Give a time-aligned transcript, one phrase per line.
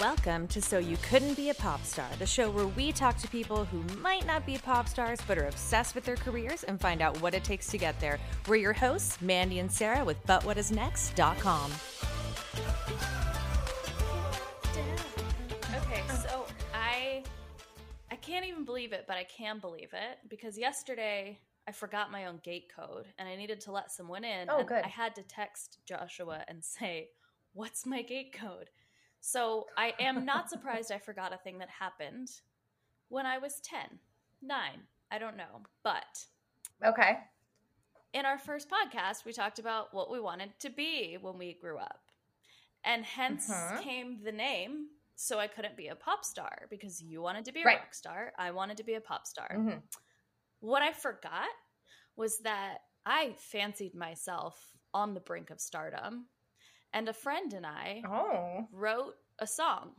[0.00, 3.28] Welcome to So You Couldn't Be a Pop Star, the show where we talk to
[3.28, 7.02] people who might not be pop stars but are obsessed with their careers and find
[7.02, 8.18] out what it takes to get there.
[8.48, 11.72] We're your hosts, Mandy and Sarah with ButWhatIsNext.com.
[15.76, 17.22] Okay, so I
[18.10, 21.38] I can't even believe it, but I can believe it because yesterday
[21.68, 24.48] I forgot my own gate code and I needed to let someone in.
[24.48, 24.82] Oh, and good.
[24.82, 27.10] I had to text Joshua and say,
[27.52, 28.70] What's my gate code?
[29.20, 32.30] So I am not surprised I forgot a thing that happened
[33.08, 33.98] when I was 10,
[34.42, 34.60] 9,
[35.10, 35.62] I don't know.
[35.82, 36.26] But
[36.84, 37.18] Okay.
[38.12, 41.78] in our first podcast, we talked about what we wanted to be when we grew
[41.78, 42.10] up.
[42.84, 43.82] And hence Mhm.
[43.82, 44.88] came the name.
[45.16, 47.78] So I couldn't be a pop star because you wanted to be a Right.
[47.78, 48.32] rock star.
[48.38, 49.50] I wanted to be a pop star.
[49.50, 49.82] Mhm.
[50.60, 51.50] What I forgot
[52.16, 56.30] was that I fancied myself on the brink of stardom.
[56.92, 58.68] And a friend and I Oh.
[58.72, 59.94] wrote a song.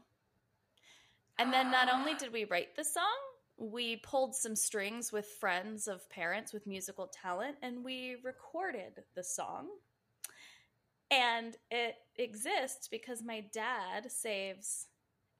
[1.39, 3.05] And then not only did we write the song,
[3.57, 9.23] we pulled some strings with friends of parents with musical talent and we recorded the
[9.23, 9.69] song.
[11.09, 14.87] And it exists because my dad saves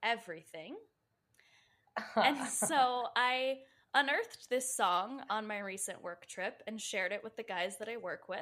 [0.02, 0.76] everything.
[2.16, 3.58] And so I
[3.94, 7.88] unearthed this song on my recent work trip and shared it with the guys that
[7.88, 8.40] I work with.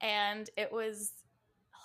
[0.00, 1.12] And it was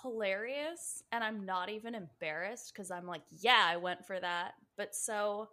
[0.04, 1.02] hilarious.
[1.12, 4.54] And I'm not even embarrassed because I'm like, yeah, I went for that.
[4.78, 5.48] But so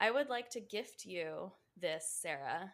[0.00, 2.72] I would like to gift you this, Sarah,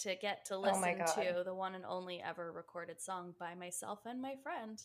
[0.00, 1.06] to get to Oh listen God.
[1.16, 4.82] to the one and only ever recorded song by myself and my friend.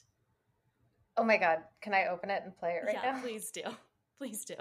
[1.18, 1.60] oh my god.
[1.82, 3.22] Can I open it and play it right yeah, now?
[3.22, 3.64] please do.
[4.20, 4.56] Please do.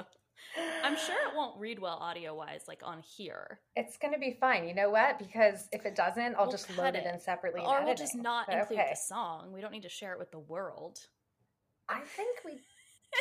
[0.84, 3.60] I'm sure it won't read well audio wise, like on here.
[3.76, 4.66] It's gonna be fine.
[4.68, 5.18] You know what?
[5.18, 7.14] Because if it doesn't, I'll We'll just load it it.
[7.14, 7.62] in separately.
[7.64, 8.90] Or we'll just not But include okay.
[8.90, 9.52] the song.
[9.52, 10.98] We don't need to share it with the world.
[11.88, 12.60] I think we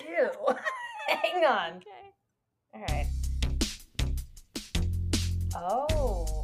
[0.01, 0.29] do.
[1.07, 1.81] Hang on.
[2.73, 2.85] Okay.
[2.85, 3.07] All right.
[5.53, 6.43] Oh.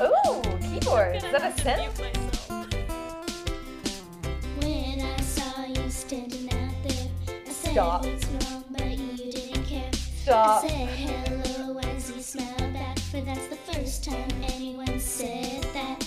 [0.00, 1.16] Ooh, keyboard.
[1.16, 2.31] Is that a synth?
[14.98, 16.04] Said that.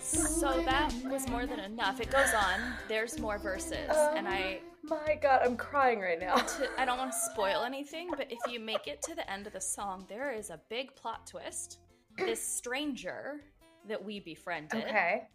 [0.00, 2.00] So that was more than enough.
[2.00, 2.60] It goes on.
[2.86, 6.36] There's more verses, oh and I My god, I'm crying right now.
[6.36, 9.46] to, I don't want to spoil anything, but if you make it to the end
[9.46, 11.78] of the song, there is a big plot twist.
[12.16, 13.40] This stranger
[13.88, 15.28] that we befriended, Okay.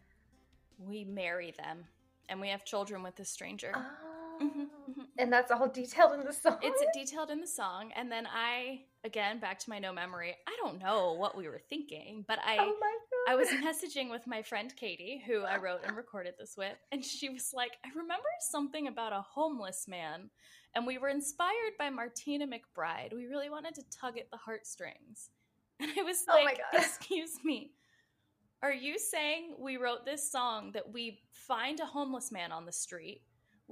[0.80, 1.84] we marry them,
[2.30, 3.74] and we have children with this stranger.
[3.76, 4.13] Oh.
[4.42, 5.06] Mhm, mhm.
[5.18, 6.58] And that's all detailed in the song.
[6.62, 10.36] It's detailed in the song, and then I again back to my no memory.
[10.48, 12.76] I don't know what we were thinking, but I oh.
[13.28, 17.04] I was messaging with my friend Katie, who I wrote and recorded this with, and
[17.04, 20.30] she was like, I remember something about a homeless man,
[20.76, 23.14] and we were inspired by Martina McBride.
[23.14, 25.30] We really wanted to tug at the heartstrings.
[25.80, 26.82] And I was Oh like, God.
[26.82, 27.72] Excuse me,
[28.62, 32.72] are you saying we wrote this song that we find a homeless man on the
[32.72, 33.22] street,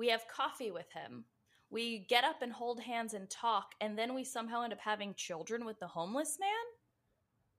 [0.01, 1.25] we have coffee with him,
[1.69, 5.13] we get up and hold hands and talk, and then we somehow end up having
[5.13, 6.49] children with the homeless man?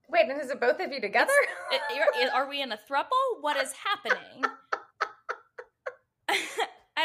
[0.08, 1.30] Wait, and is it both of you together?
[1.70, 3.40] I- are- we in a thruple?
[3.42, 4.42] What is happening?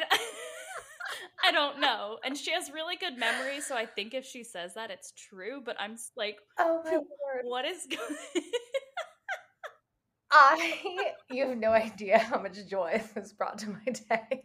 [1.43, 2.17] I don't know.
[2.25, 5.61] And she has really good memory, so I think if she says that, it's true.
[5.63, 7.03] But I'm like, oh my lord.
[7.43, 8.43] what is going?
[10.31, 14.43] I you have no idea how much joy this has brought to my day.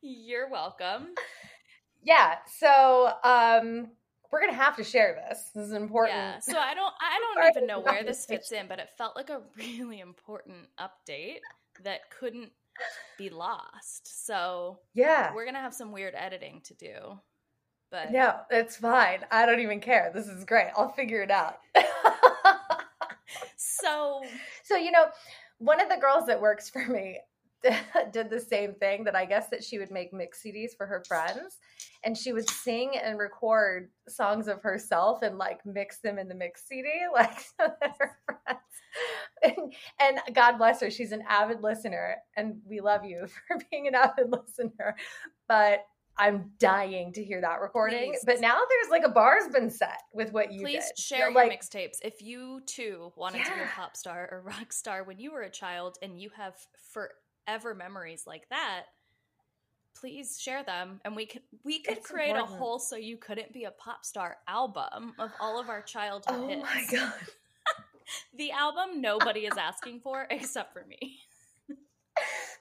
[0.00, 1.08] You're welcome.
[2.02, 3.88] yeah, so um
[4.30, 5.50] we're gonna have to share this.
[5.54, 6.16] This is important.
[6.16, 6.38] Yeah.
[6.40, 6.92] So I don't.
[7.00, 10.68] I don't even know where this fits in, but it felt like a really important
[10.78, 11.40] update
[11.84, 12.52] that couldn't
[13.16, 14.26] be lost.
[14.26, 15.34] So yeah.
[15.34, 17.20] we're gonna have some weird editing to do.
[17.90, 19.20] But No, it's fine.
[19.30, 20.10] I don't even care.
[20.14, 20.68] This is great.
[20.76, 21.58] I'll figure it out.
[23.56, 24.22] so
[24.62, 25.06] so you know,
[25.58, 27.18] one of the girls that works for me
[28.12, 31.02] did the same thing that I guess that she would make mix CDs for her
[31.06, 31.58] friends.
[32.04, 36.34] And she would sing and record songs of herself and like mix them in the
[36.34, 38.60] mix CD like so that her friends
[39.42, 43.88] and, and God bless her she's an avid listener and we love you for being
[43.88, 44.94] an avid listener.
[45.48, 45.84] But
[46.20, 48.10] I'm dying to hear that recording.
[48.10, 48.24] Please.
[48.26, 50.98] but now there's like a bar's been set with what you Please did.
[50.98, 51.98] Share So, your like mixtapes.
[52.02, 55.42] If you too wanted to be a pop star or rock star when you were
[55.42, 56.54] a child and you have
[56.92, 57.12] forever
[57.74, 58.84] memories like that,
[59.94, 62.54] please share them and we could we could It's create important.
[62.54, 66.36] a whole so you couldn't be a pop star album of all of our childhood
[66.38, 66.62] oh hits.
[66.62, 67.12] my god
[68.38, 71.18] The album nobody is asking for except for me.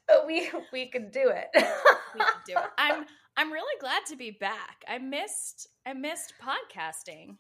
[0.08, 1.48] But we we could do it.
[1.54, 2.70] we could do it.
[2.78, 3.06] I'm
[3.38, 4.84] I'm really glad to be back.
[4.88, 7.38] I missed I missed podcasting.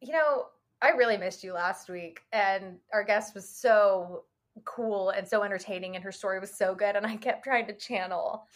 [0.00, 0.46] You know,
[0.82, 4.24] I really missed you last week, and our guest was so
[4.64, 7.74] cool and so entertaining, and her story was so good, and I kept trying to
[7.76, 8.46] channel.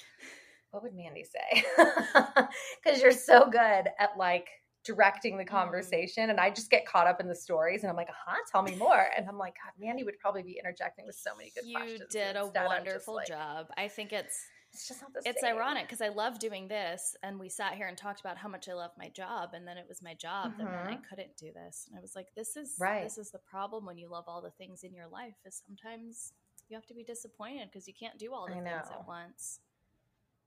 [0.71, 1.65] What would Mandy say?
[2.85, 4.49] Because you're so good at like
[4.85, 5.93] directing the Mm-hmm.
[5.99, 8.63] conversation, and I just get caught up in the stories, and I'm like, "Huh, tell
[8.63, 11.65] me more." And I'm like, "God, Mandy would probably be interjecting with so many good
[11.65, 13.69] You questions." did a Instead, I'm just wonderful like, job.
[13.77, 15.55] I think it's It's just not the it's same.
[15.57, 18.69] ironic because I love doing this, and we sat here and talked about how much
[18.69, 21.53] I love my job, and then it was my job that meant I couldn't do
[21.53, 21.87] this.
[21.89, 23.03] And I was like, "This is Right.
[23.03, 25.35] this is the problem when you love all the things in your life.
[25.45, 26.33] Is sometimes
[26.69, 29.61] you have to be disappointed because you can't do all the things at once."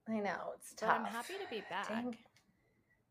[0.08, 0.98] I know it's But tough.
[1.00, 1.88] I'm happy to be back.
[1.88, 2.16] Dang.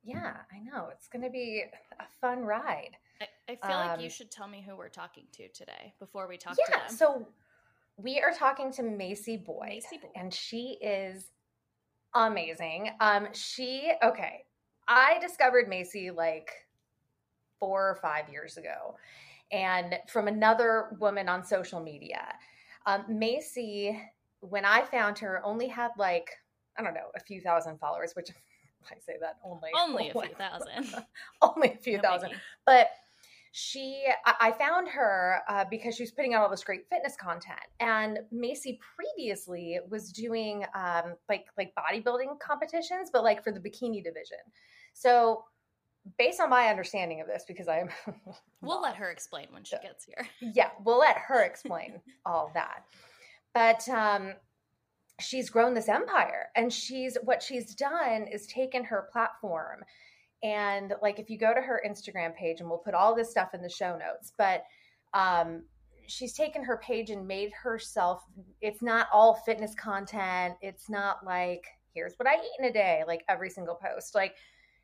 [0.04, 1.64] Yeah, I know it's going to be
[2.00, 2.98] a fun ride.
[3.22, 6.28] I, I feel like you Um, should tell me who we're talking to today before
[6.28, 6.98] we talk yeah, to them.
[6.98, 7.28] so
[7.98, 10.12] we are talking to Macey Boyd, Macey Boyd.
[10.16, 11.32] and she is
[12.14, 12.90] amazing.
[13.00, 14.44] Um, she okay.
[14.88, 16.50] I discovered Macey like
[17.60, 18.96] four or five years ago,
[19.52, 22.22] and from another woman on social media.
[22.86, 24.00] Um, Macey,
[24.42, 26.30] when I found her, only had like
[26.78, 28.30] I don't know a few thousand followers, which
[28.92, 30.94] I say that only Only a few thousand.
[31.42, 32.40] only a few No thousand biggie.
[32.66, 32.88] but
[33.58, 37.58] she I, found her uh, because she was putting out all this great fitness content
[37.80, 44.04] and macey previously was doing um, like like bodybuilding competitions but like for the bikini
[44.04, 44.40] division.
[44.92, 45.46] So
[46.18, 47.88] based on my understanding of this because i'm
[48.62, 50.28] We'll let her explain when she gets here.
[50.54, 52.84] yeah we'll let her explain all that.
[53.54, 54.34] But um
[55.22, 59.86] she's grown this empire and she's what she's done is taken her platform
[60.44, 63.54] and like if you go to her instagram page and we'll put all this stuff
[63.54, 64.64] in the show notes but
[65.14, 65.64] um
[66.08, 68.24] she's taken her page and made herself
[68.62, 70.56] it's not all fitness content.
[70.62, 74.16] It's not like here's what i eat in a day like every single post.
[74.16, 74.36] Like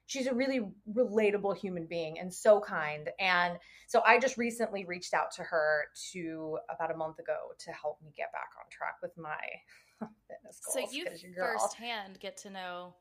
[0.06, 0.62] she's a really
[0.94, 3.10] relatable human being and so kind.
[3.20, 3.58] And
[3.88, 7.98] so i just recently reached out to her to about a month ago to help
[8.02, 9.40] me get back on track with my
[10.28, 12.96] fitness So goals you your girl- firsthand get to know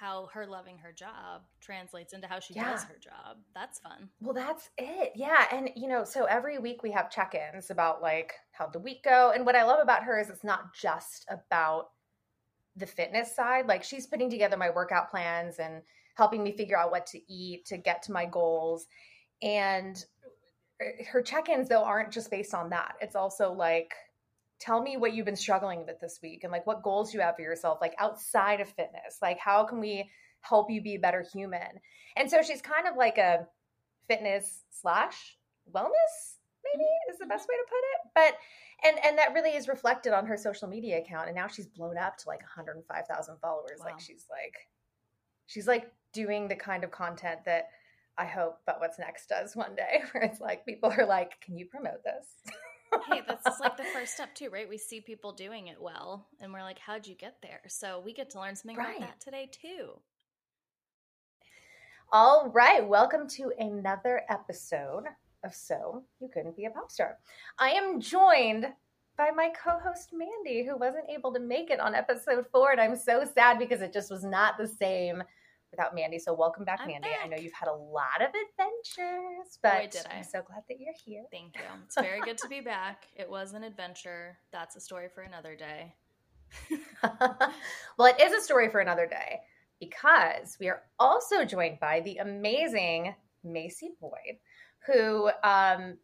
[0.00, 3.36] how her loving her job translates into how she does her job.
[3.54, 4.08] That's fun.
[4.22, 5.12] Well, that's it.
[5.14, 5.44] Yeah.
[5.52, 9.04] And, you know, so every week we have check ins about like how'd the week
[9.04, 9.32] go.
[9.34, 11.90] And what I love about her is it's not just about
[12.76, 13.66] the fitness side.
[13.66, 15.82] Like she's putting together my workout plans and
[16.14, 18.86] helping me figure out what to eat to get to my goals.
[19.42, 20.02] And
[20.80, 22.94] uh, her check ins, though, aren't just based on that.
[23.02, 23.92] It's also like,
[24.60, 27.36] tell me what you've been struggling with this week and like what goals you have
[27.36, 29.18] for yourself, like outside of fitness.
[29.22, 30.10] Like, how can we
[30.40, 31.80] help you be a better human?
[32.16, 33.46] And so she's kind of like a
[34.08, 35.36] fitness slash
[35.72, 37.12] wellness maybe mm-hmm.
[37.12, 37.30] is the mm-hmm.
[37.30, 40.68] best way to put it but and and that really is reflected on her social
[40.68, 43.86] media account and now she's blown up to like 105000 followers Wow.
[43.86, 44.56] like she's like
[45.46, 47.68] she's like doing the kind of content that
[48.18, 51.56] i hope but what's next does one day where it's like people are like can
[51.56, 52.26] you promote this
[53.08, 54.68] hey, that's like the first step too, right?
[54.68, 58.12] We see people doing it well, and we're like, "How'd you get there?" So we
[58.12, 58.96] get to learn something Right.
[58.96, 60.00] about that today too.
[62.12, 65.04] All right, welcome to another episode
[65.44, 67.18] of So You Couldn't Be a Pop Star.
[67.58, 68.66] I am joined
[69.16, 72.80] by my co host Mandy, who wasn't able to make it on episode four, and
[72.80, 75.22] I'm so sad because it just was not the same
[75.70, 76.18] without Mandy.
[76.18, 77.08] So, welcome back, I'm Mandy.
[77.22, 80.18] I know you've had a lot of adventures, but did I.
[80.18, 81.24] I'm so glad that you're here.
[81.30, 81.62] Thank you.
[81.86, 83.04] It's very good to be back.
[83.16, 84.38] It was an adventure.
[84.52, 85.94] That's a story for another day.
[87.98, 89.40] well, it is a story for another day
[89.78, 94.38] because we are also joined by the amazing Macey Boyd,
[94.86, 95.96] who, um,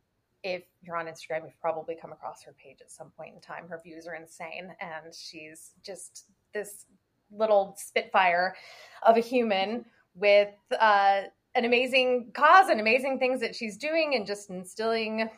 [0.42, 3.68] if you're on Instagram, you've probably come across her page at some point in time.
[3.68, 6.87] Her views are insane, and she's just this
[7.30, 8.56] little spitfire
[9.02, 11.23] of a human with uh,
[11.54, 15.28] an amazing cause and amazing things that she's doing, and just instilling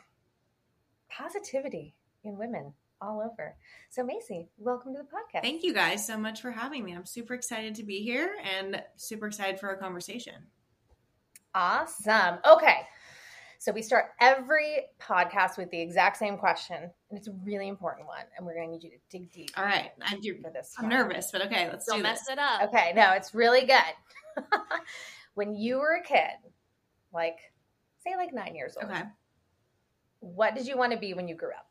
[1.09, 3.55] positivity in women all over.
[3.89, 5.41] So, Macey, welcome to the podcast.
[5.41, 6.93] Thank you guys so much for having me.
[6.93, 10.33] I'm super excited to be here and super excited for our conversation.
[11.55, 12.37] Awesome.
[12.47, 12.81] Okay.
[13.61, 18.07] So we start every podcast with the exact same question, and it's a really important
[18.07, 19.51] one, and we're going to need you to dig deep.
[19.57, 19.91] All right.
[20.01, 20.73] I'm, you're- for this.
[20.77, 20.93] I'm one.
[20.93, 22.29] nervous, but okay, let's Don't do mess this.
[22.29, 22.61] it up.
[22.69, 24.43] Okay, no, it's really good.
[25.33, 26.29] when you were a kid,
[27.13, 27.37] like
[28.01, 29.03] say like nine years old, Okay.
[30.21, 31.65] what did you want to be when you grew up?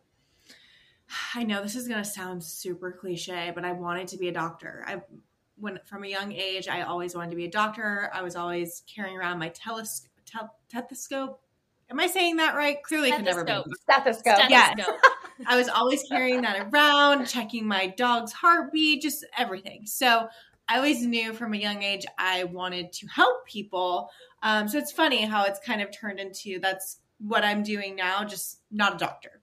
[1.34, 4.32] I know this is going to sound super cliche, but I wanted to be a
[4.32, 4.84] doctor.
[4.86, 5.00] I
[5.56, 8.10] when from a young age, I always wanted to be a doctor.
[8.12, 11.40] I was always carrying around my teles- tel- stethoscope.
[11.90, 12.82] Am I saying that right?
[12.82, 13.52] Clearly, could never be.
[13.80, 14.36] Stethoscope.
[14.36, 14.50] Stethoscope.
[14.50, 14.74] Yeah.
[15.46, 19.86] I was always carrying that around, checking my dog's heartbeat, just everything.
[19.86, 20.28] So
[20.68, 24.10] I always knew from a young age I wanted to help people.
[24.42, 28.24] Um, so it's funny how it's kind of turned into that's what I'm doing now,
[28.24, 29.40] just not a doctor.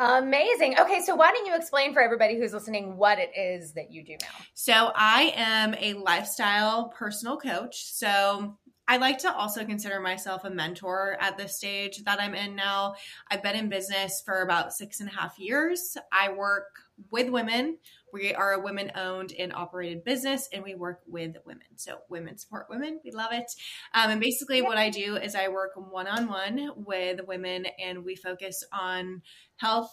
[0.00, 0.80] Amazing.
[0.80, 4.02] Okay, so why don't you explain for everybody who's listening what it is that you
[4.02, 4.44] do now?
[4.54, 7.84] So I am a lifestyle personal coach.
[7.92, 8.56] So
[8.90, 12.96] I like to also consider myself a mentor at this stage that I'm in now.
[13.30, 15.96] I've been in business for about six and a half years.
[16.12, 16.66] I work
[17.08, 17.78] with women.
[18.12, 21.68] We are a women owned and operated business, and we work with women.
[21.76, 22.98] So, women support women.
[23.04, 23.52] We love it.
[23.94, 28.04] Um, and basically, what I do is I work one on one with women, and
[28.04, 29.22] we focus on
[29.58, 29.92] health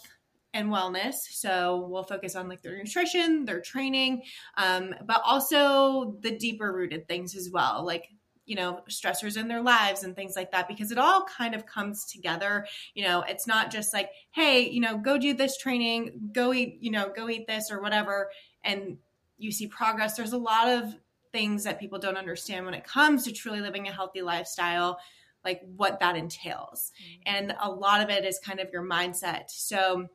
[0.56, 1.14] and wellness.
[1.30, 4.24] So we'll focus on like their nutrition, their training,
[4.58, 8.06] um, but also the deeper rooted things as well, like
[8.48, 11.66] you know stressors in their lives and things like that because it all kind of
[11.66, 12.66] comes together.
[12.96, 16.78] You know it's not just like hey you know go do this training go eat
[16.82, 18.32] you know go eat this or whatever
[18.64, 18.98] and
[19.38, 20.18] you see progress.
[20.18, 20.96] There's a lot of
[21.32, 24.98] things that people don't understand when it comes to truly living a healthy lifestyle
[25.44, 26.92] like what that entails.
[27.02, 27.36] Mm-hmm.
[27.36, 29.50] and a lot of it is kind of your mindset.
[29.50, 30.08] So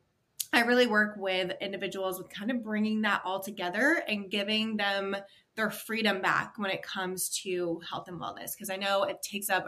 [0.53, 5.17] I really work with individuals with kind of bringing that all together and giving them
[5.57, 8.53] their freedom back when it comes to health and wellness.
[8.55, 9.67] Because i know it takes up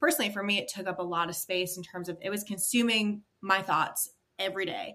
[0.00, 2.42] personally for me it took up a lot of space in terms of it was
[2.42, 4.94] consuming my thoughts every day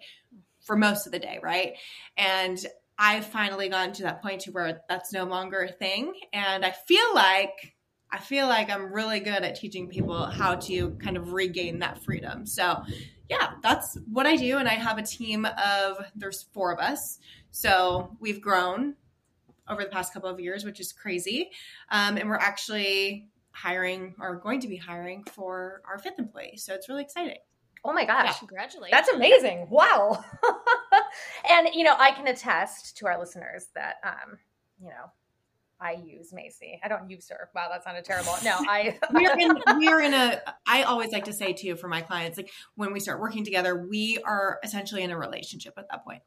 [0.65, 1.73] for most of the day right?
[2.17, 2.57] And
[2.97, 6.13] i've finally gotten to that point to where that's no longer a thing.
[6.33, 7.75] And i feel like
[8.11, 12.03] i feel like i'm really good at teaching people how to kind of regain that
[12.03, 12.45] freedom.
[12.45, 12.81] So
[13.29, 14.57] yeah that's what i do.
[14.57, 17.19] And i have a team of there's four of us.
[17.51, 18.95] So we've grown
[19.69, 21.51] over the past couple of years, which is crazy.
[21.89, 26.57] Um, and we're actually hiring or going to be hiring for our fifth employee.
[26.57, 27.38] So it's really exciting.
[27.84, 28.25] Oh my gosh.
[28.25, 28.91] Yeah, congratulations.
[28.91, 29.67] That's amazing.
[29.69, 30.24] Wow.
[31.50, 34.39] and, you know, I can attest to our listeners that, um,
[34.81, 35.12] you know,
[35.79, 36.79] I use Macey.
[36.84, 37.50] I don't use her.
[37.53, 38.34] Wow, that sounded terrible.
[38.43, 42.01] No, I we're in we're in a I always like to say too for my
[42.01, 46.03] clients, like when we start working together, we are essentially in a relationship at that
[46.03, 46.22] point.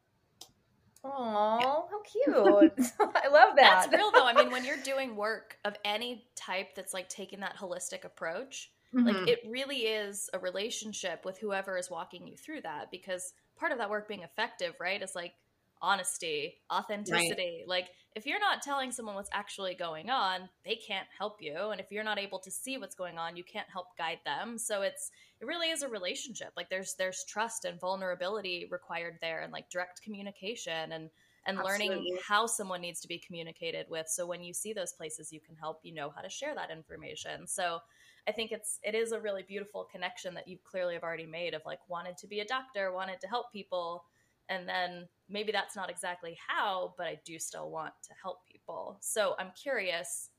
[1.10, 2.72] Oh, how cute.
[3.00, 3.88] I love that.
[3.90, 4.26] That's real though.
[4.26, 8.70] I mean, when you're doing work of any type that's like taking that holistic approach,
[8.94, 9.06] mm-hmm.
[9.06, 13.72] like it really is a relationship with whoever is walking you through that because part
[13.72, 15.34] of that work being effective, right, is like
[15.82, 17.64] honesty, authenticity.
[17.66, 17.68] Right.
[17.68, 21.80] Like if you're not telling someone what's actually going on, they can't help you, and
[21.80, 24.58] if you're not able to see what's going on, you can't help guide them.
[24.58, 26.52] So it's it really is a relationship.
[26.56, 31.10] Like there's there's trust and vulnerability required there and like direct communication and
[31.46, 31.88] and Absolutely.
[31.88, 34.08] learning how someone needs to be communicated with.
[34.08, 36.70] So when you see those places you can help, you know how to share that
[36.70, 37.46] information.
[37.46, 37.78] So
[38.26, 41.54] I think it's it is a really beautiful connection that you clearly have already made
[41.54, 44.04] of like wanted to be a doctor, wanted to help people,
[44.48, 48.98] and then maybe that's not exactly how, but I do still want to help people.
[49.00, 50.30] So I'm curious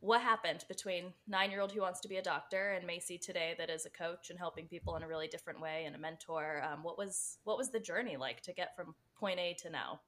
[0.00, 3.54] what happened between nine year old who wants to be a doctor and Macey today
[3.58, 6.62] that is a coach and helping people in a really different way and a mentor.
[6.62, 10.00] Um, what was what was the journey like to get from point A to now?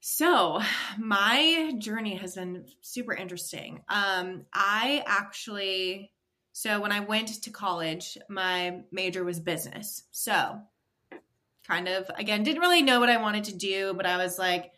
[0.00, 0.60] So
[0.98, 3.82] my journey has been super interesting.
[3.88, 6.12] Um, I actually
[6.52, 10.04] so when I went to college, my major was business.
[10.10, 10.58] So
[11.66, 14.72] kind of again didn't really know what I wanted to do, but I was like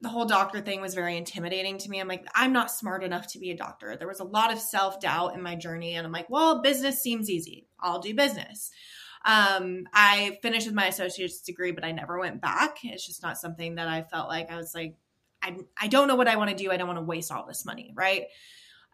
[0.00, 2.00] the whole doctor thing was very intimidating to me.
[2.00, 3.96] I'm like, I'm not smart enough to be a doctor.
[3.96, 5.94] There was a lot of self doubt in my journey.
[5.94, 7.66] And I'm like, well, business seems easy.
[7.80, 8.70] I'll do business.
[9.24, 12.78] Um, I finished with my associate's degree, but I never went back.
[12.84, 14.94] It's just not something that I felt like I was like,
[15.42, 16.70] I, I don't know what I want to do.
[16.70, 17.92] I don't want to waste all this money.
[17.96, 18.26] Right.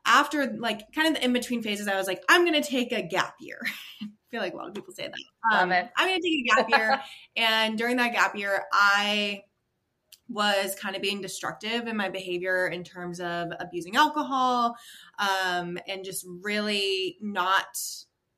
[0.07, 2.93] After like kind of the in between phases, I was like, I'm going to take
[2.93, 3.61] a gap year.
[4.35, 5.57] I feel like a lot of people say that.
[5.57, 7.01] Um, I'm going to take a gap year.
[7.37, 9.43] and during that gap year, I
[10.29, 14.77] was kind of being destructive in my behavior in terms of abusing alcohol
[15.21, 17.79] um, and just really not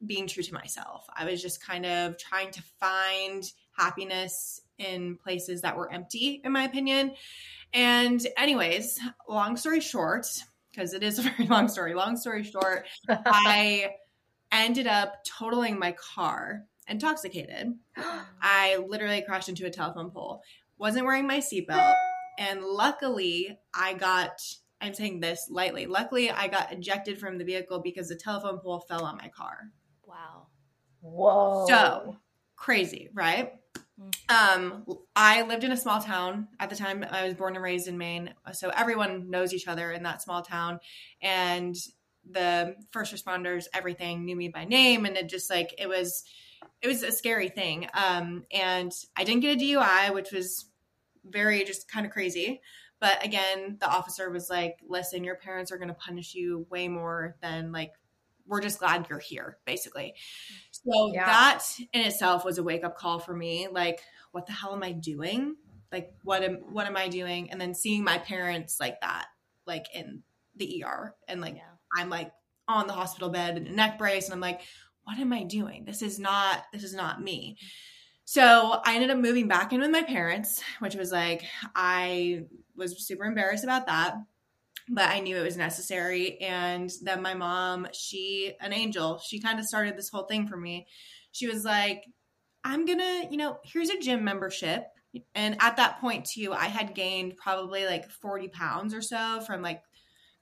[0.04, 1.06] being true to myself.
[1.16, 6.52] I was just kind of trying to find happiness in places that were empty, in
[6.52, 7.14] my opinion.
[7.72, 10.26] And, anyways, long story short,
[10.70, 13.92] because it is a very long story, long story short, I
[14.52, 17.74] ended up totaling my car intoxicated.
[18.40, 20.42] I literally crashed into a telephone pole
[20.78, 21.94] wasn't wearing my seatbelt.
[22.38, 24.40] And luckily, I got,
[24.80, 28.80] I'm saying this lightly, luckily, I got ejected from the vehicle because the telephone pole
[28.80, 29.70] fell on my car.
[30.06, 30.48] Wow.
[31.00, 31.66] Whoa.
[31.66, 32.16] So
[32.56, 33.54] crazy, right?
[34.28, 34.84] Um,
[35.14, 37.04] I lived in a small town at the time.
[37.10, 40.42] I was born and raised in Maine, so everyone knows each other in that small
[40.42, 40.80] town.
[41.22, 41.74] And
[42.30, 46.24] the first responders, everything knew me by name, and it just like it was
[46.82, 47.88] it was a scary thing.
[47.94, 50.66] Um, and I didn't get a DUI, which was
[51.24, 52.60] very just kind of crazy.
[53.00, 56.88] But again, the officer was like, listen, your parents are going to punish you way
[56.88, 57.92] more than like,
[58.46, 60.14] we're just glad you're here, basically.
[60.70, 61.26] So Yeah.
[61.26, 63.68] that in itself was a wake up call for me.
[63.70, 64.00] Like,
[64.32, 65.56] what the hell am I doing?
[65.92, 67.50] Like, what am what am I doing?
[67.50, 69.26] And then seeing my parents like that,
[69.66, 70.22] like in
[70.56, 71.62] the ER, and like Yeah.
[71.96, 72.32] I'm like
[72.68, 74.62] on the hospital bed in a neck brace, and I'm like,
[75.04, 75.84] what am I doing?
[75.84, 77.58] This is not this is not me.
[78.24, 81.44] So I ended up moving back in with my parents, which was like
[81.74, 84.16] I was super embarrassed about that,
[84.88, 86.38] but I knew it was necessary.
[86.40, 90.56] And then my mom, she an angel, she kind of started this whole thing for
[90.56, 90.88] me.
[91.30, 92.04] She was like,
[92.64, 94.88] I'm gonna, you know, here's a gym membership.
[95.36, 99.62] And at that point too, I had gained probably like 40 pounds or so from
[99.62, 99.82] like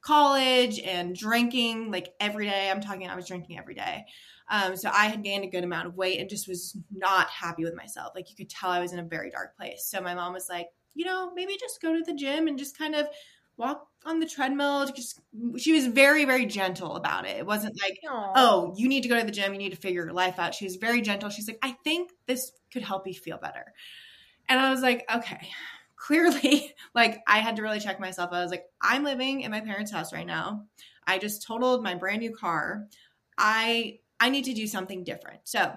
[0.04, 2.70] college and drinking like every day.
[2.70, 4.04] I'm talking, I was drinking every day.
[4.50, 7.64] Um, so I had gained a good amount of weight and just was not happy
[7.64, 8.12] with myself.
[8.14, 9.87] Like you could tell I was in a very dark place.
[9.87, 12.76] So my mom was like, you know, maybe just go to the gym and just
[12.76, 13.08] kind of
[13.56, 14.87] walk on the treadmill.
[14.87, 15.20] Just
[15.56, 17.38] she was very, very gentle about it.
[17.38, 18.32] It wasn't like, Aw.
[18.37, 20.54] oh, you need to go to the gym, you need to figure your life out.
[20.54, 21.30] She was very gentle.
[21.30, 23.73] She's like, I think this could help you feel better.
[24.49, 25.49] And I was like, okay.
[26.04, 28.30] Clearly, like I had to really check myself.
[28.32, 30.64] I was like, I'm living in my parents' house right now.
[31.06, 32.87] I just totaled my brand new car.
[33.38, 35.40] I I need to do something different.
[35.44, 35.73] So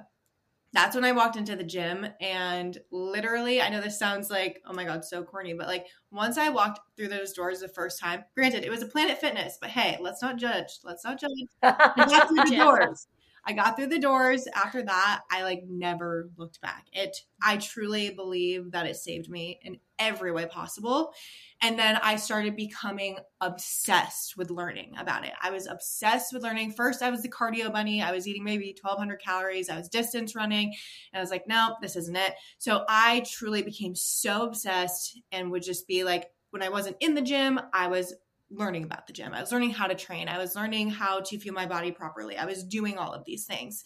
[0.74, 4.74] that's when I walked into the gym and literally, I know this sounds like, oh
[4.74, 8.25] my God, so corny, but like once I walked through those doors the first time,
[8.36, 10.79] granted, it was a Planet Fitness, but hey, let's not judge.
[10.84, 11.31] Let's not judge.
[11.63, 13.07] I got through the doors.
[13.48, 14.46] I got through the doors.
[14.54, 16.86] After that, I like never looked back.
[16.92, 21.13] It I truly believe that it saved me in every way possible.
[21.62, 25.32] And then I started becoming obsessed with learning about it.
[25.42, 26.74] I was obsessed with learning.
[26.74, 28.04] First, I was the cardio bunny.
[28.04, 29.70] I was eating maybe 1200 calories.
[29.70, 30.68] I was distance running.
[31.13, 32.34] And I was like, no, this isn't it.
[32.58, 37.14] So I truly became so obsessed and would just be like, when I wasn't in
[37.14, 38.14] the gym, I was
[38.50, 39.33] learning about the gym.
[39.33, 40.29] I was learning how to train.
[40.29, 42.38] I was learning how to fuel my body properly.
[42.38, 43.83] I was doing all of these things.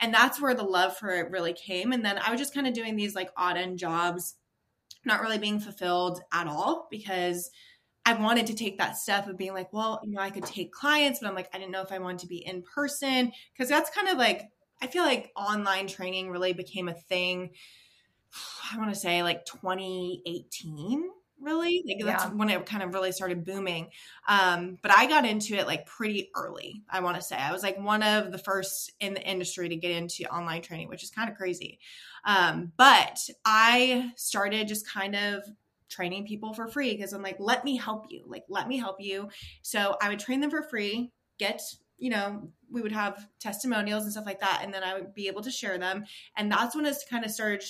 [0.00, 1.92] And that's where the love for it really came.
[1.92, 4.36] And then I was just kind of doing these like odd end jobs,
[5.04, 7.50] not really being fulfilled at all because
[8.04, 10.72] I wanted to take that step of being like, well, you know, I could take
[10.72, 13.68] clients, but I'm like, I didn't know if I wanted to be in person because
[13.68, 14.42] that's kind of like,
[14.80, 17.50] I feel like online training really became a thing.
[18.72, 21.08] I want to say like 2018
[21.42, 22.30] really like that's Yeah.
[22.30, 23.88] when it kind of really started booming.
[24.28, 27.36] Um but i got into it like pretty early i want to say.
[27.36, 30.88] I was like one of the first in the industry to get into online training
[30.88, 31.78] which is kind of crazy.
[32.24, 35.42] Um but i started just kind of
[35.88, 38.24] training people for free because i'm like let me help you.
[38.26, 39.28] Like let me help you.
[39.62, 41.60] So i would train them for free get
[41.98, 45.28] you know we would have testimonials and stuff like that and then i would be
[45.28, 46.04] able to share them.
[46.36, 47.62] And that's when it kind of started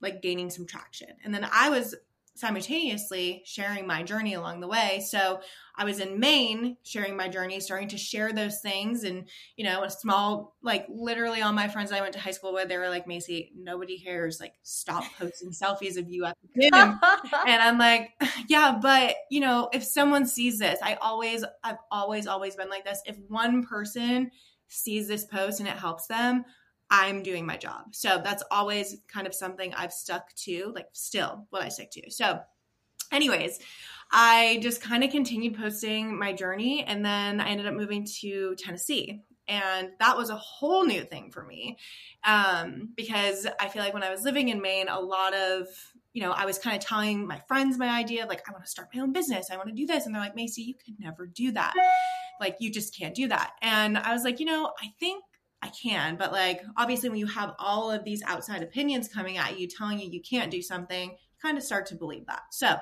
[0.00, 1.08] like gaining some traction.
[1.24, 1.94] And then i was
[2.34, 5.04] simultaneously sharing my journey along the way.
[5.06, 5.40] So
[5.76, 9.04] I was in Maine sharing my journey, starting to share those things.
[9.04, 12.52] And, you know, a small, like literally all my friends I went to high school
[12.52, 14.40] with, they were like, Macey, nobody cares.
[14.40, 16.72] Like, stop posting selfies of you at the gym.
[17.46, 18.10] and I'm like,
[18.48, 22.84] yeah, but, you know, if someone sees this, I always, I've always, always been like
[22.84, 23.02] this.
[23.06, 24.30] If one person
[24.68, 26.44] sees this post and it helps them,
[26.90, 27.94] I'm doing my job.
[27.94, 32.10] So that's always kind of something I've stuck to, like still what I stick to.
[32.10, 32.40] So,
[33.12, 33.60] anyways,
[34.12, 38.54] I just kind of continued posting my journey and then I ended up moving to
[38.56, 39.22] Tennessee.
[39.46, 41.76] And that was a whole new thing for me
[42.24, 45.66] um, because I feel like when I was living in Maine, a lot of
[46.12, 48.70] you know, I was kind of telling my friends my idea, like, I want to
[48.70, 49.50] start my own business.
[49.50, 50.06] I want to do this.
[50.06, 51.72] And they're like, Macey, you could never do that.
[52.40, 53.52] Like, you just can't do that.
[53.62, 55.22] And I was like, you know, I think
[55.62, 59.58] I can, but like obviously when you have all of these outside opinions coming at
[59.58, 62.42] you telling you you can't do something, you kind of start to believe that.
[62.50, 62.76] So,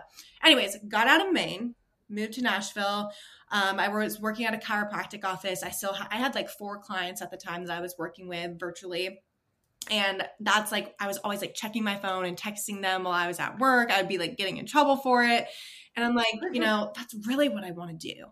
[0.45, 1.75] anyways, got out of Maine,
[2.09, 3.11] moved to Nashville.
[3.51, 5.63] Um, I was working at a chiropractic office.
[5.63, 8.29] I still ha- I had like four clients at the time that I was working
[8.29, 9.21] with virtually.
[9.91, 13.27] And that's like I was always like checking my phone and texting them while I
[13.27, 13.91] was at work.
[13.91, 15.47] I would be like getting in trouble for it.
[15.97, 18.27] And I'm like, you know, that's really what I want to do.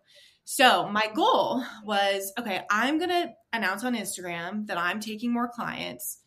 [0.48, 5.48] So my goal was okay, I'm going to announce on Instagram that I'm taking more
[5.48, 6.20] clients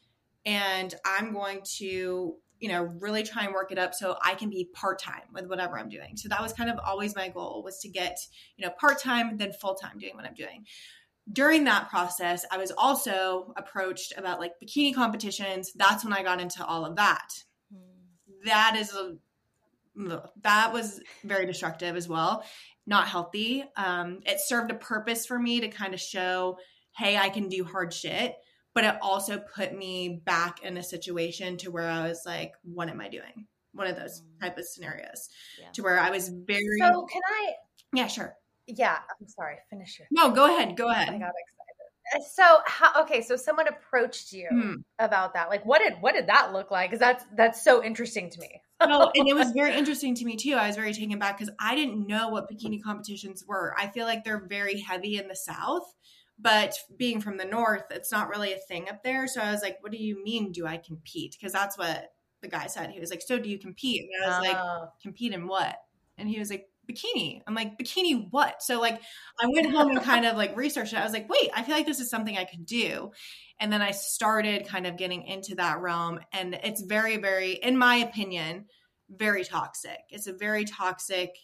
[0.45, 4.49] and I'm going to, you know, really try and work it up so I can
[4.49, 6.17] be part-time with whatever I'm doing.
[6.17, 8.17] So that was kind of always my goal was to get,
[8.57, 10.65] you know, part-time then full-time doing what I'm doing.
[11.31, 15.71] During that process, I was also approached about like bikini competitions.
[15.77, 17.29] That's when I got into all of that.
[17.71, 18.43] Hmm.
[18.43, 19.15] That is a
[20.43, 22.43] that was very destructive as well
[22.89, 23.63] not healthy.
[23.77, 26.57] Um, it served a purpose for me to kind of show,
[26.97, 28.35] hey, I can do hard shit.
[28.75, 32.87] but it also put me back in a situation to where I was like, what
[32.87, 33.47] am I doing?
[33.73, 34.39] One of those Mm.
[34.41, 35.27] type of scenarios
[35.59, 35.71] Yeah.
[35.73, 37.53] to where I was very, So can I?
[37.93, 38.35] yeah, sure.
[38.67, 39.57] Yeah, I'm sorry.
[39.71, 40.07] Finish your.
[40.11, 40.77] No, go ahead.
[40.77, 41.09] Go ahead.
[41.09, 41.31] I got
[42.11, 42.31] excited.
[42.31, 43.01] So how?
[43.03, 44.75] Okay, so someone approached you Hmm.
[44.99, 45.49] about that.
[45.49, 46.91] Like, what did what did that look like?
[46.91, 48.61] Because that's that's so interesting to me.
[48.85, 50.53] No, and it was very interesting to me too.
[50.53, 53.75] I was very taken back because I didn't know what bikini competitions were.
[53.77, 55.93] I feel like they're very heavy in the South,
[56.37, 59.27] but being from the North, it's not really a thing up there.
[59.27, 60.51] So I was like, "What do you mean?
[60.51, 62.91] Do I compete?" Because that's what the guy said.
[62.91, 64.89] He was like, "So do you compete?" And I was like, Oh.
[65.01, 65.75] "Compete in what?"
[66.17, 69.01] And he was like, "Bikini." I'm like, "Bikini what?" So like,
[69.41, 70.99] I went home and kind of like researched it.
[70.99, 73.11] I was like, "Wait, I feel like this is something I could do."
[73.59, 77.77] And then I started kind of getting into that realm, and it's very, very, in
[77.77, 78.65] my opinion,
[79.09, 79.99] very toxic.
[80.09, 81.35] It's a very toxic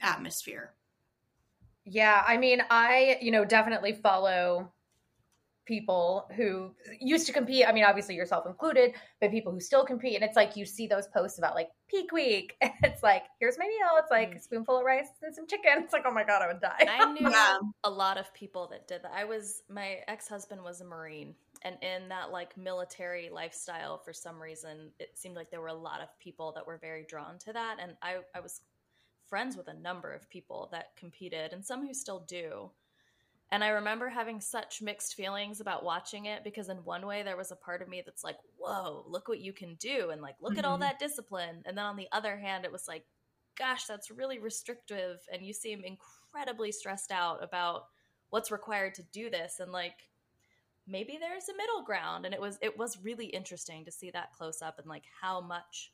[0.00, 0.74] atmosphere.
[1.84, 4.72] Yeah, I mean, I, you know, definitely follow
[5.68, 7.68] people who used to compete.
[7.68, 10.14] I mean, obviously yourself included, but people who still compete.
[10.14, 12.56] And it's like you see those posts about like peak week.
[12.78, 13.98] And it's like, here's my meal.
[13.98, 14.42] It's like a mm.
[14.42, 15.82] spoonful of rice and some chicken.
[15.82, 16.86] It's like, oh my God, I would die.
[16.88, 17.58] I knew Yeah.
[17.84, 19.12] a lot of people that did that.
[19.14, 24.40] I was my ex-husband was a marine and in that like military lifestyle for some
[24.40, 27.52] reason it seemed like there were a lot of people that were very drawn to
[27.52, 28.60] that and I I was
[29.28, 32.70] friends with a number of people that competed and some who still do.
[33.50, 37.36] And I remember having such mixed feelings about watching it because in one way there
[37.36, 40.36] was a part of me that's like, "Whoa, look what you can do." And like,
[40.40, 40.78] "Look at all Mhm.
[40.78, 43.06] that discipline." And then on the other hand, it was like,
[43.56, 47.88] "Gosh, that's really restrictive and you seem incredibly stressed out about
[48.30, 50.10] what's required to do this." And like
[50.86, 54.32] maybe there's a middle ground and it was it was really interesting to see that
[54.32, 55.92] close up and like how much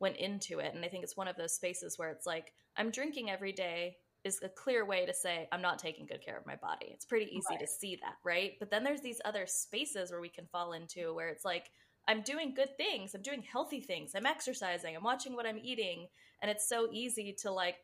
[0.00, 2.90] went into it and i think it's one of those spaces where it's like i'm
[2.90, 6.46] drinking every day is a clear way to say i'm not taking good care of
[6.46, 6.86] my body.
[6.90, 8.52] It's pretty easy to see that right?
[8.58, 11.70] But then there's these other spaces where we can fall into where it's like
[12.08, 13.14] i'm doing good things.
[13.14, 14.12] I'm doing healthy things.
[14.14, 14.96] I'm exercising.
[14.96, 16.06] I'm watching what i'm eating.
[16.40, 17.76] And it's so easy to like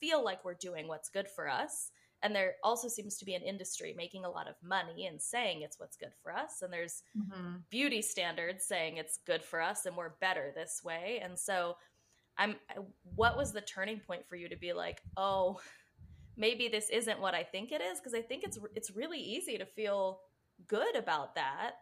[0.00, 1.90] feel like we're doing what's good for us.
[2.22, 5.62] And there also seems to be an industry making a lot of money and saying
[5.62, 6.62] it's what's good for us.
[6.62, 7.56] And there's mm-hmm.
[7.70, 11.20] beauty standards saying it's good for us and we're better this way.
[11.22, 11.76] And so
[12.38, 12.56] i'm
[13.14, 15.58] what was the turning point for you to be like oh
[16.36, 19.58] maybe this isn't what i think it is because i think it's it's really easy
[19.58, 20.20] to feel
[20.66, 21.72] good about that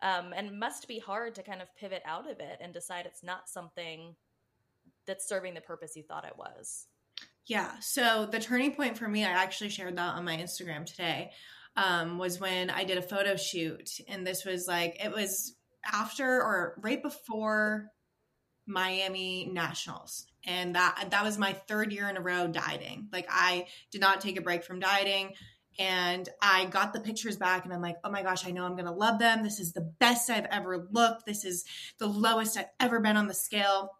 [0.00, 3.24] um, and must be hard to kind of pivot out of it and decide it's
[3.24, 4.14] not something
[5.06, 6.86] that's serving the purpose you thought it was
[7.48, 7.72] Yeah.
[7.80, 11.30] So the turning point for me, I actually shared that on my Instagram today,
[11.76, 13.90] um, was when I did a photo shoot.
[14.06, 15.54] And this was like, it was
[15.90, 17.90] after or right before
[18.68, 20.26] Miami Nationals.
[20.44, 23.08] And that that was my third year in a row dieting.
[23.12, 25.34] Like I did not take a break from dieting.
[25.80, 28.76] And I got the pictures back and I'm like, oh my gosh, I know I'm
[28.76, 29.42] gonna love them.
[29.42, 31.26] This is the best I've ever looked.
[31.26, 31.64] This is
[31.98, 33.90] the lowest I've ever been on the scale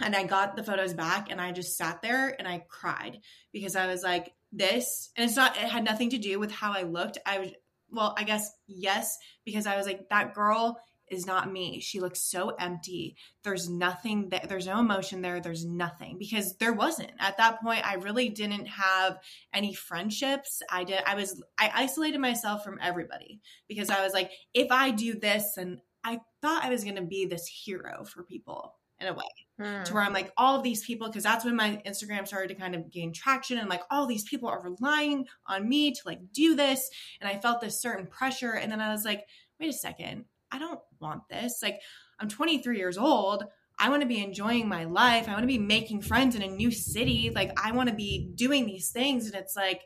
[0.00, 3.20] and I got the photos back and I just sat there and I cried
[3.52, 6.72] because I was like, this, and it's not, it had nothing to do with how
[6.72, 7.18] I looked.
[7.26, 7.50] I was,
[7.90, 10.78] well, I guess, yes, because I was like, that girl
[11.14, 11.80] is not me.
[11.80, 13.16] She looks so empty.
[13.42, 15.40] There's nothing that there's no emotion there.
[15.40, 17.86] There's nothing because there wasn't at that point.
[17.86, 19.18] I really didn't have
[19.52, 20.60] any friendships.
[20.70, 24.90] I did, I was, I isolated myself from everybody because I was like, if I
[24.90, 29.06] do this, and I thought I was going to be this hero for people in
[29.06, 29.24] a way
[29.60, 29.84] Hmm.
[29.84, 32.60] to where I'm like all of these people because that's when my Instagram started to
[32.60, 36.18] kind of gain traction and like all these people are relying on me to like
[36.32, 39.24] do this and I felt this certain pressure and then I was like
[39.60, 41.80] wait a second I don't want this like
[42.18, 43.44] I'm 23 years old
[43.78, 46.48] I want to be enjoying my life I want to be making friends in a
[46.48, 49.82] new city like I want to be doing these things and it's like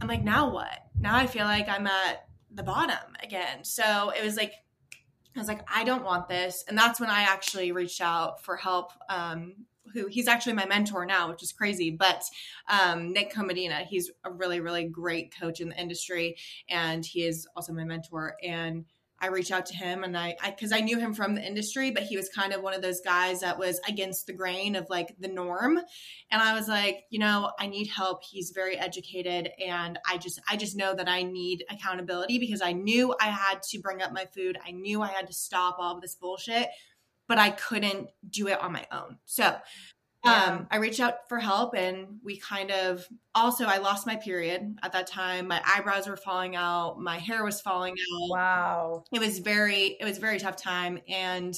[0.00, 4.24] I'm like now what now I feel like I'm at the bottom again so it
[4.24, 4.52] was like
[5.36, 6.64] I was like, I don't want this.
[6.66, 8.90] And that's when I actually reached out for help.
[9.08, 9.54] Um,
[9.94, 11.90] who he's actually my mentor now, which is crazy.
[11.90, 12.22] But
[12.68, 16.36] um, Nick Comedina, he's a really, really great coach in the industry,
[16.68, 18.36] and he is also my mentor.
[18.42, 18.84] And
[19.20, 22.04] I reached out to him, and I, because I, knew him from the industry, but
[22.04, 25.16] he was kind of one of those guys that was against the grain of like
[25.18, 25.78] the norm.
[26.30, 28.22] And I was like, you know, I need help.
[28.22, 32.72] He's very educated, and I just, I just know that I need accountability because I
[32.72, 34.58] knew I had to bring up my food.
[34.66, 36.68] I knew I had to stop all of this bullshit,
[37.26, 39.18] but I couldn't do it on my own.
[39.24, 39.56] So
[40.24, 40.44] Yeah.
[40.44, 44.76] um, I reached out for help and we kind of also I lost my period
[44.82, 45.46] at that time.
[45.46, 48.30] My eyebrows were falling out, my hair was falling out.
[48.30, 49.04] Wow.
[49.12, 51.54] It was very it was a very tough time and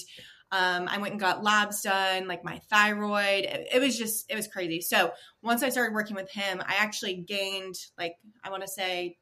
[0.53, 3.45] um, I went and got labs done, like my thyroid.
[3.45, 4.81] It, it was just, it was crazy.
[4.81, 9.17] So once I started working with him, I actually gained, like, I want to say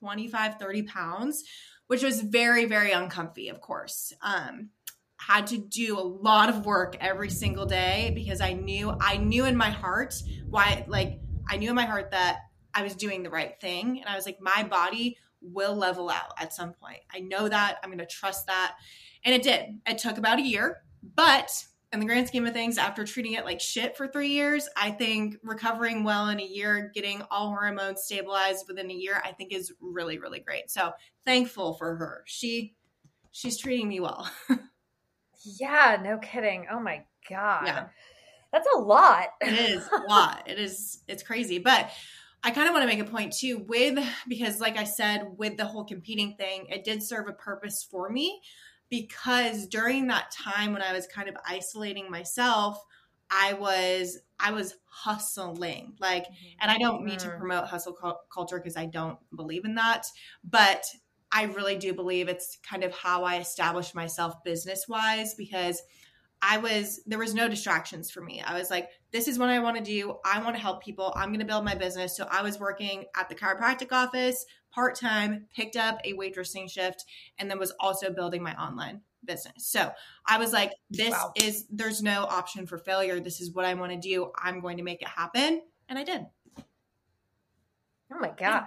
[0.00, 1.44] 25, 30 pounds.
[1.86, 4.12] which was very, very uncomfy, of course.
[4.22, 4.70] Um,
[5.26, 9.44] had to do a lot of work every single day because I knew I knew
[9.44, 10.14] in my heart
[10.48, 12.40] why like I knew in my heart that
[12.74, 16.32] I was doing the right thing and I was like my body will level out
[16.38, 17.00] at some point.
[17.12, 17.78] I know that.
[17.82, 18.76] I'm going to trust that.
[19.24, 19.80] And it did.
[19.86, 20.82] It took about a year,
[21.14, 21.50] but
[21.92, 24.90] in the grand scheme of things, after treating it like shit for three years, I
[24.90, 29.52] think recovering well in a year, getting all hormones stabilized within a year, I think
[29.52, 30.70] is really, really great.
[30.70, 30.92] So
[31.26, 32.22] thankful for her.
[32.26, 32.74] She
[33.32, 34.30] she's treating me well.
[35.44, 36.66] Yeah, no kidding.
[36.70, 37.66] Oh my god.
[37.66, 37.88] Yeah.
[38.52, 39.28] That's a lot.
[39.40, 40.42] it is a lot.
[40.48, 41.58] It is it's crazy.
[41.58, 41.90] But
[42.44, 45.56] I kind of want to make a point too with because like I said with
[45.56, 48.40] the whole competing thing, it did serve a purpose for me
[48.90, 52.84] because during that time when I was kind of isolating myself,
[53.30, 55.94] I was I was hustling.
[55.98, 56.26] Like
[56.60, 57.38] and I don't mean to Mhm.
[57.38, 60.06] promote hustle cul- culture because I don't believe in that,
[60.44, 60.84] but
[61.32, 65.82] I really do believe it's kind of how I established myself business wise because
[66.42, 68.42] I was there was no distractions for me.
[68.42, 70.16] I was like, this is what I want to do.
[70.24, 71.12] I want to help people.
[71.16, 72.16] I'm going to build my business.
[72.16, 77.04] So I was working at the chiropractic office part time, picked up a waitressing shift,
[77.38, 79.66] and then was also building my online business.
[79.66, 79.92] So
[80.26, 81.32] I was like, this Wow.
[81.36, 83.20] is there's no option for failure.
[83.20, 84.32] This is what I want to do.
[84.36, 86.26] I'm going to make it happen, and I did.
[88.12, 88.66] Oh my god.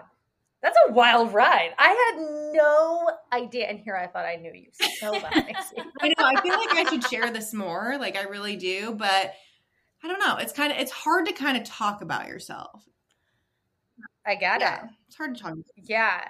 [0.65, 1.75] That's a wild ride.
[1.77, 3.67] I had no idea.
[3.67, 5.21] And here I thought I knew you so well.
[6.01, 6.25] I know.
[6.25, 7.97] I feel like I should share this more.
[7.99, 9.35] Like I really do, but
[10.03, 10.37] I don't know.
[10.37, 12.83] It's kind of it's hard to kind of talk about yourself.
[14.25, 14.89] I get it.
[15.05, 15.51] It's hard to talk.
[15.51, 15.65] About.
[15.77, 16.27] Yeah.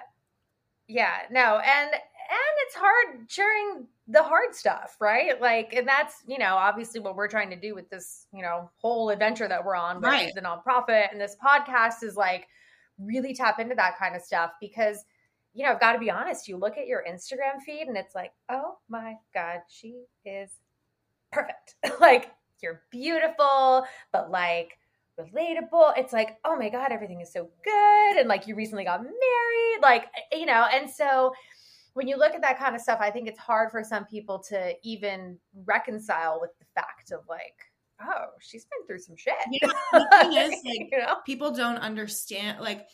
[0.86, 1.16] Yeah.
[1.30, 5.40] No, and and it's hard sharing the hard stuff, right?
[5.40, 8.70] Like, and that's, you know, obviously what we're trying to do with this, you know,
[8.76, 10.32] whole adventure that we're on Right.
[10.34, 12.46] the nonprofit and this podcast is like
[12.98, 15.04] really tap into that kind of stuff because
[15.56, 18.14] you know, I've got to be honest, you look at your Instagram feed and it's
[18.14, 20.50] like, oh my God, she is
[21.32, 21.76] perfect.
[22.00, 22.30] like,
[22.62, 24.78] you're beautiful, but like
[25.18, 25.94] relatable.
[25.96, 28.16] It's like, oh my God, everything is so good.
[28.18, 31.32] And like, you recently got married, like, you know, and so
[31.94, 34.38] when you look at that kind of stuff, I think it's hard for some people
[34.50, 37.54] to even reconcile with the fact of like,
[38.00, 39.34] oh, she's been through some shit.
[39.50, 41.16] Yeah, the thing is, like, you know?
[41.24, 42.86] people don't understand like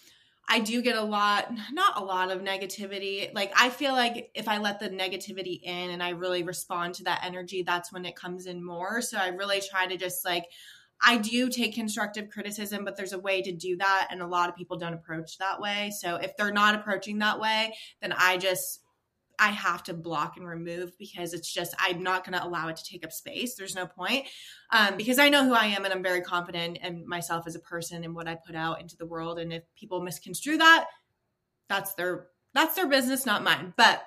[0.49, 3.33] I do get a lot, not a lot of negativity.
[3.33, 7.05] Like I feel like if I let the negativity in and I really respond to
[7.05, 9.01] that energy, that's when it comes in more.
[9.03, 10.47] So I really try to just like
[11.05, 14.49] I do take constructive criticism, but there's a way to do that and a lot
[14.49, 15.93] of people don't approach that way.
[15.99, 18.82] So if they're not approaching that way, then I just
[19.43, 22.77] I have to block and remove because it's just I'm not going to allow it
[22.77, 23.57] to take up space.
[23.57, 24.27] There's no point
[24.71, 27.61] um, because I know who I am and I'm very confident in myself as a
[27.61, 29.41] person and what I put out into the world.
[29.41, 30.87] And if people misconstrue that,
[31.69, 33.75] that's their that's their business, not mine.
[33.77, 34.05] But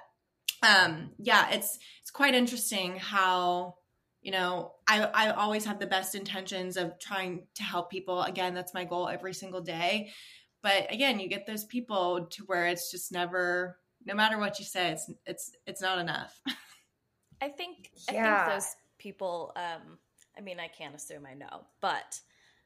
[0.63, 3.75] um, yeah, it's it's quite interesting how
[4.21, 8.21] you know I I always have the best intentions of trying to help people.
[8.21, 10.11] Again, that's my goal every single day.
[10.65, 14.65] But again, you get those people to where it's just never, no matter what you
[14.65, 16.39] say, it's it's it's not enough.
[17.41, 18.43] I think Yeah.
[18.43, 19.97] I think those people um
[20.37, 22.19] I mean I can't assume I know, but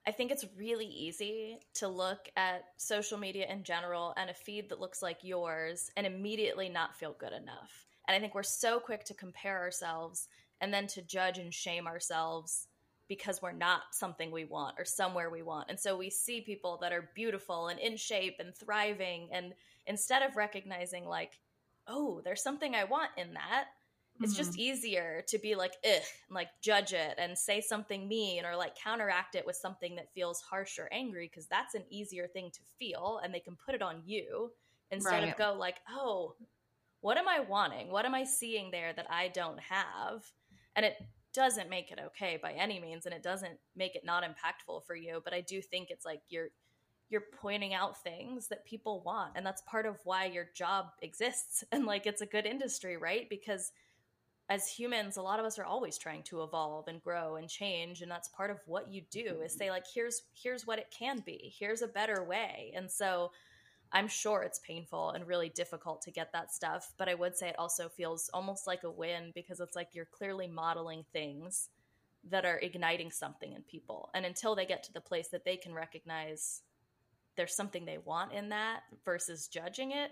[0.07, 4.69] I think it's really easy to look at social media in general and a feed
[4.69, 7.85] that looks like yours and immediately not feel good enough.
[8.07, 10.27] And I think we're so quick to compare ourselves
[10.61, 12.67] and then to judge and shame ourselves
[13.07, 15.69] because we're not something we want or somewhere we want.
[15.69, 19.53] And so we see people that are beautiful and in shape and thriving and
[19.89, 21.33] instead of recognizing like,
[21.87, 23.65] oh, there's something I want in that,
[24.21, 24.61] it's just mm-hmm.
[24.61, 28.75] easier to be like, ugh, and like judge it and say something mean or like
[28.75, 32.59] counteract it with something that feels harsh or angry because that's an easier thing to
[32.77, 34.51] feel and they can put it on you
[34.91, 35.29] instead Right.
[35.29, 36.35] of go like, oh,
[37.01, 37.91] what am I wanting?
[37.91, 40.23] What am I seeing there that I don't have?
[40.75, 40.95] And it
[41.33, 44.95] doesn't make it okay by any means and it doesn't make it not impactful for
[44.95, 46.49] you, but I do think it's like you're
[47.09, 51.63] you're pointing out things that people want and that's part of why your job exists
[51.71, 53.29] and like it's a good industry, right?
[53.29, 53.71] Because
[54.49, 58.01] as humans a lot of us are always trying to evolve and grow and change
[58.01, 61.21] and that's part of what you do is say like here's here's what it can
[61.25, 61.53] be.
[61.57, 62.71] Here's a better way.
[62.75, 63.31] And so
[63.91, 67.49] i'm sure it's painful and really difficult to get that stuff but i would say
[67.49, 71.69] it also feels almost like a win because it's like you're clearly modeling things
[72.27, 74.09] that are igniting something in people.
[74.13, 76.61] And until they get to the place that they can recognize
[77.39, 80.11] there's something they want in that versus judging it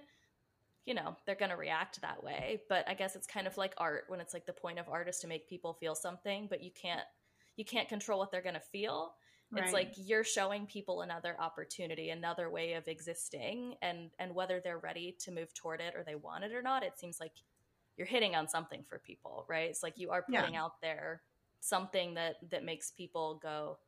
[0.85, 3.73] you know they're going to react that way but i guess it's kind of like
[3.77, 6.63] art when it's like the point of art is to make people feel something but
[6.63, 7.05] you can't
[7.57, 9.15] you can't control what they're going to feel
[9.55, 14.77] It's like you're showing people another opportunity, another way of existing, and and whether they're
[14.77, 17.33] ready to move toward it or they want it or not, it seems like
[17.97, 19.69] you're hitting on something for people, right?
[19.69, 20.45] It's like you are Yeah.
[20.45, 21.23] putting out there
[21.59, 23.79] something that that makes people go,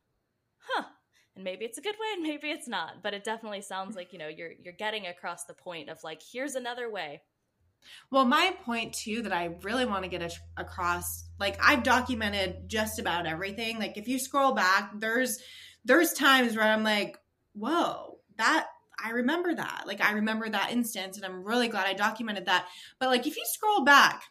[0.57, 0.85] "Huh."
[1.35, 4.11] And maybe it's a good way and maybe it's not, but it definitely sounds like,
[4.11, 7.21] you know, you're you're getting across the point of like here's another way.
[8.11, 12.99] Well, my point too that I really want to get across, like I've documented just
[12.99, 13.79] about everything.
[13.79, 15.39] Like if you scroll back, there's
[15.85, 17.17] there's times where I'm like,
[17.53, 18.67] whoa, that
[19.03, 19.83] I remember that.
[19.85, 22.67] Like I remember that instance, and I'm really glad I documented that.
[22.99, 24.23] But like if you scroll back,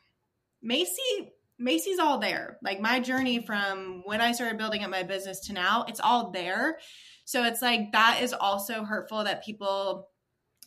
[0.62, 2.58] Macey Macey's all there.
[2.62, 6.30] Like my journey from when I started building up my business to now, it's all
[6.30, 6.78] there.
[7.24, 10.08] So it's like that is also hurtful that people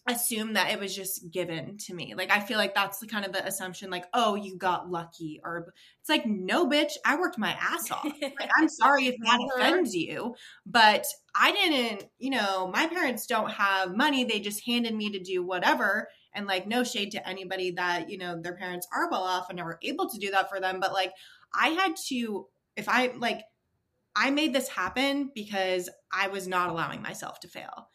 [0.07, 2.13] assume that it was just given to me.
[2.15, 5.39] Like I feel like that's the kind of the assumption like, "Oh, you got lucky."
[5.43, 9.39] Or it's like, "No, bitch, I worked my ass off." Like I'm sorry if that
[9.55, 14.23] offends you, but I didn't, you know, my parents don't have money.
[14.23, 18.17] They just handed me to do whatever and like no shade to anybody that, you
[18.17, 20.93] know, their parents are well off and are able to do that for them, but
[20.93, 21.11] like
[21.53, 23.43] I had to if I like
[24.15, 27.87] I made this happen because I was not allowing myself to fail.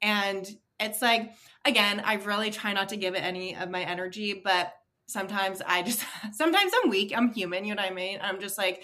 [0.00, 0.48] And
[0.80, 1.32] it's like,
[1.64, 4.72] again, I really try not to give it any of my energy, but
[5.06, 7.12] sometimes I just, sometimes I'm weak.
[7.16, 7.64] I'm human.
[7.64, 8.18] You know what I mean?
[8.20, 8.82] I'm just like,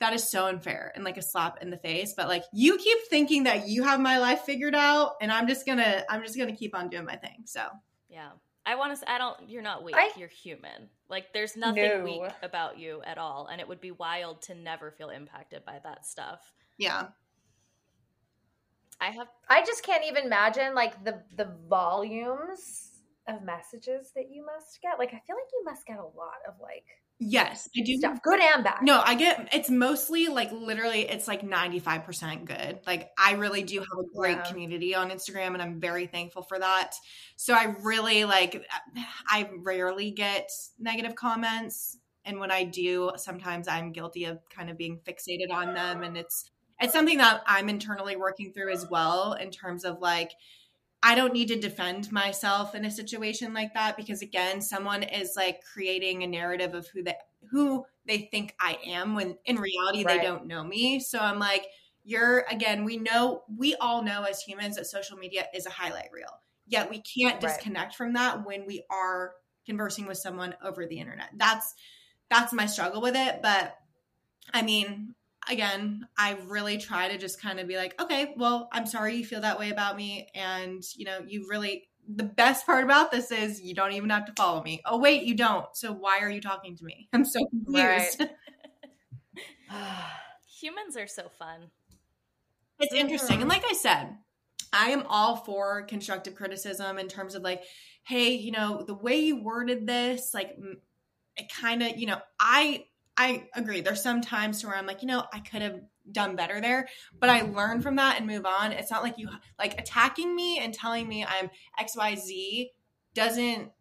[0.00, 2.14] that is so unfair and like a slap in the face.
[2.16, 5.66] But like, you keep thinking that you have my life figured out, and I'm just
[5.66, 7.42] gonna, I'm just gonna keep on doing my thing.
[7.46, 7.66] So,
[8.08, 8.30] Yeah.
[8.66, 9.10] I want to.
[9.10, 9.48] I don't.
[9.48, 9.94] You're not weak.
[9.96, 10.90] I- you're human.
[11.08, 12.04] Like there's nothing No.
[12.04, 15.78] weak about you at all, and it would be wild to never feel impacted by
[15.84, 16.52] that stuff.
[16.76, 17.08] yeah.
[19.00, 19.28] I have.
[19.48, 24.98] I just can't even imagine like the the volumes of messages that you must get.
[24.98, 26.84] Like I feel like you must get a lot of like
[27.20, 27.96] Yes, I do.
[27.96, 28.78] stuff, good and bad.
[28.80, 32.78] No, I get it's mostly like literally it's like 95% good.
[32.86, 34.42] Like I really do have a great Yeah.
[34.44, 36.94] community on Instagram and I'm very thankful for that.
[37.34, 38.64] So I really like
[39.28, 44.76] I rarely get negative comments and when I do, sometimes I'm guilty of kind of
[44.76, 46.50] being fixated on them and it's
[46.80, 50.30] it's something that I'm internally working through as well in terms of like
[51.02, 55.34] I don't need to defend myself in a situation like that because again, someone is
[55.36, 57.16] like creating a narrative of who they
[57.50, 60.18] who they think I am when in reality Right.
[60.18, 60.98] they don't know me.
[61.00, 61.66] So I'm like,
[62.02, 66.10] you're again, we know we all know as humans that social media is a highlight
[66.12, 66.32] reel.
[66.66, 67.64] Yet we can't Right.
[67.64, 69.34] disconnect from that when we are
[69.66, 71.30] conversing with someone over the internet.
[71.36, 71.74] That's
[72.30, 73.76] that's my struggle with it, but
[74.52, 75.14] I mean,
[75.48, 79.24] again, I really try to just kind of be like, okay, well, I'm sorry you
[79.24, 80.28] feel that way about me.
[80.34, 84.26] And, you know, you really, the best part about this is you don't even have
[84.26, 84.80] to follow me.
[84.84, 85.66] Oh, wait, you don't.
[85.74, 87.08] So why are you talking to me?
[87.12, 88.20] I'm so confused.
[88.20, 88.30] Right.
[90.60, 91.70] Humans are so fun.
[92.80, 93.40] it's interesting.
[93.40, 94.16] And like I said,
[94.72, 97.62] I am all for constructive criticism in terms of like,
[98.06, 100.56] hey, you know, the way you worded this, like,
[101.36, 102.84] it kind of, you know, I
[103.18, 103.80] I agree.
[103.80, 105.80] There's some times where I'm like, you know, I could have
[106.12, 108.70] done better there, but I learn from that and move on.
[108.70, 109.28] It's not like you
[109.58, 111.50] like attacking me and telling me I'm
[111.80, 112.68] XYZ
[113.14, 113.72] doesn't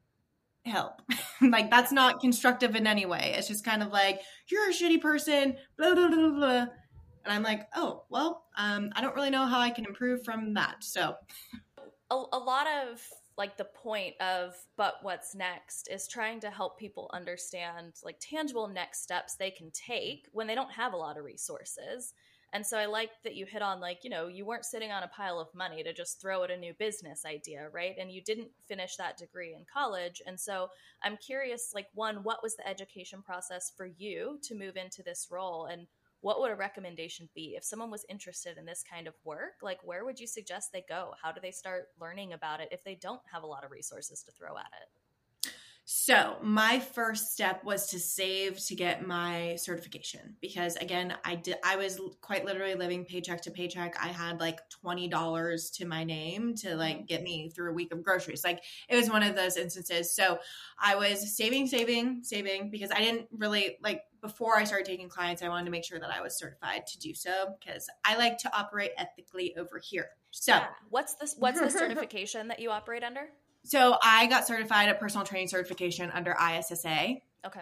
[0.65, 1.03] help.
[1.41, 3.35] like that's not constructive in any way.
[3.37, 6.29] It's just kind of like you're a shitty person, blah blah blah.
[6.29, 6.65] blah.
[7.23, 10.55] And I'm like, oh well, um, I don't really know how I can improve from
[10.55, 10.77] that.
[10.83, 11.13] So
[12.09, 13.01] a, a lot of
[13.37, 15.87] like the point of but what's next?
[15.89, 20.55] is trying to help people understand like tangible next steps they can take when they
[20.55, 22.13] don't have a lot of resources.
[22.53, 25.03] And so i like that you hit on like you know you weren't sitting on
[25.03, 27.95] a pile of money to just throw at a new business idea right?
[27.99, 30.21] And you didn't finish that degree in college.
[30.25, 30.69] And so
[31.03, 35.27] i'm curious like one what was the education process for you to move into this
[35.29, 35.65] role?
[35.65, 35.87] And
[36.21, 39.55] what would a recommendation be if someone was interested in this kind of work?
[39.61, 41.13] Like where would you suggest they go?
[41.21, 44.23] How do they start learning about it if they don't have a lot of resources
[44.23, 44.89] to throw at it
[45.89, 51.55] So, my first step was to save to get my certification because again, I did
[51.63, 53.95] I was quite literally living paycheck to paycheck.
[53.97, 57.05] I had like $20 to my name to like mm-hmm.
[57.05, 58.43] get me through a week of groceries.
[58.43, 60.13] Like it was one of those instances.
[60.13, 60.39] So,
[60.77, 65.41] I was saving, saving, saving because I didn't really like before I started taking clients,
[65.41, 68.39] I wanted to make sure that I was certified to do so because I like
[68.39, 70.09] to operate ethically over here.
[70.31, 70.67] So, Yeah.
[70.89, 73.29] what's this what's the certification that you operate under
[73.67, 77.15] so I got certified at personal training certification under ISSA.
[77.45, 77.61] okay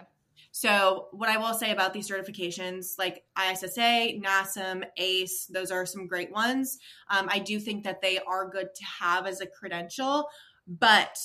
[0.52, 6.06] So, what I will say about these certifications, like ISSA, NASM, ACE, those are some
[6.06, 6.78] great ones.
[7.10, 10.28] Um, I do think that they are good to have as a credential,
[10.66, 11.18] but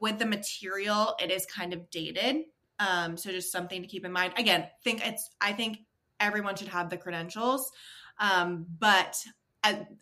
[0.00, 2.42] with the material, it is kind of dated.
[2.80, 4.34] Um, so, just something to keep in mind.
[4.36, 5.30] Again, think it's.
[5.40, 5.78] I think
[6.18, 7.70] everyone should have the credentials.
[8.18, 9.16] Um, but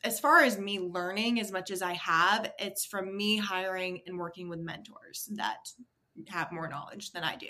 [0.05, 4.19] as, far as me learning as much as I have, it's from me hiring and
[4.19, 5.69] working with mentors that
[6.29, 7.49] have more knowledge than I do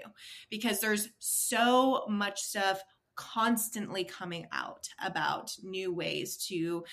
[0.50, 2.82] because there's so much stuff
[3.16, 6.84] constantly coming out about new ways to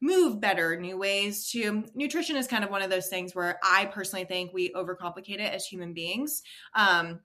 [0.00, 3.86] move better, new ways to nutrition is kind of one of those things where I
[3.86, 6.42] personally think we overcomplicate it as human beings.
[6.74, 7.20] Um,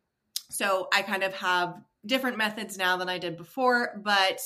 [0.50, 4.40] so I kind of have different methods now than I did before, but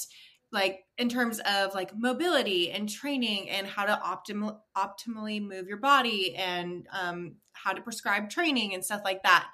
[0.51, 5.77] like in terms of like mobility and training and how to optimal optimally move your
[5.77, 9.47] body and um, how to prescribe training and stuff like that.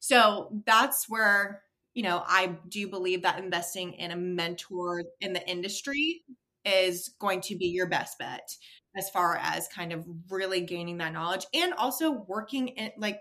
[0.00, 1.62] So that's where
[1.94, 6.22] you know I do believe that investing in a mentor in the industry
[6.64, 8.48] is going to be your best bet
[8.96, 13.20] as far as kind of really gaining that knowledge and also working in like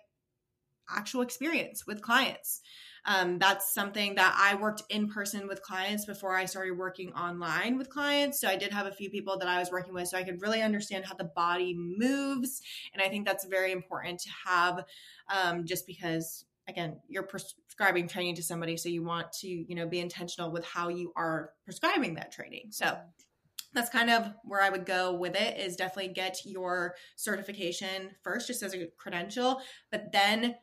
[0.90, 2.62] actual experience with clients.
[3.08, 7.78] Um, that's something that I worked in person with clients before I started working online
[7.78, 8.40] with clients.
[8.40, 10.42] So I did have a few people that I was working with so I could
[10.42, 12.62] really understand how the body moves.
[12.94, 14.84] And I think that's very important to have
[15.34, 19.88] um, just because again you're prescribing training to somebody so you want to you know
[19.88, 22.98] be intentional with how you are prescribing that training so
[23.74, 28.48] that's kind of where I would go with it is definitely get your certification first
[28.48, 30.56] just as a credential but then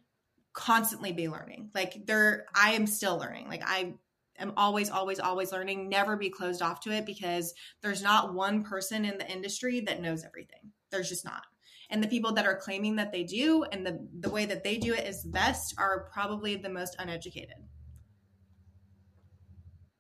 [0.54, 1.70] constantly be learning.
[1.74, 3.48] Like there I am still learning.
[3.48, 3.94] Like I
[4.38, 7.52] am always always always learning, never be closed off to it because
[7.82, 10.72] there's not one person in the industry that knows everything.
[10.90, 11.42] There's just not.
[11.90, 14.78] And the people that are claiming that they do and the the way that they
[14.78, 17.56] do it is best are probably the most uneducated.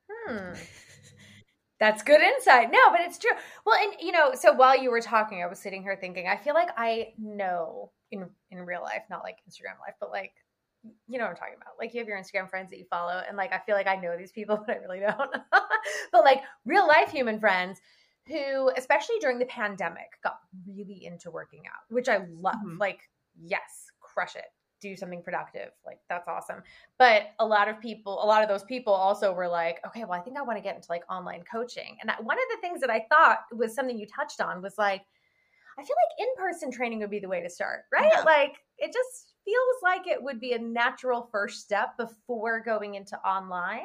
[0.08, 0.54] Hmm.
[1.80, 2.70] That's good insight.
[2.70, 3.32] No, but it's true.
[3.66, 6.36] Well, and you know, so while you were talking, I was sitting here thinking, I
[6.36, 10.32] feel like I know in in real life, not like Instagram life, but like
[11.08, 11.74] you know what I'm talking about.
[11.78, 13.96] Like you have your Instagram friends that you follow, and like I feel like I
[13.96, 15.30] know these people, but I really don't.
[16.12, 17.80] but like real life human friends
[18.26, 22.54] who, especially during the pandemic, got really into working out, which I love.
[22.56, 22.78] Mm-hmm.
[22.78, 23.00] Like,
[23.42, 24.46] yes, crush it.
[24.80, 25.70] Do something productive.
[25.86, 26.62] Like that's awesome.
[26.98, 30.12] But a lot of people, a lot of those people also were like, okay, well,
[30.12, 31.96] I think I want to get into like online coaching.
[32.02, 35.02] And one of the things that I thought was something you touched on was like,
[35.78, 38.12] I feel like in person training would be the way to start, right?
[38.12, 38.22] Yeah.
[38.22, 43.16] Like it just feels like it would be a natural first step before going into
[43.18, 43.80] online.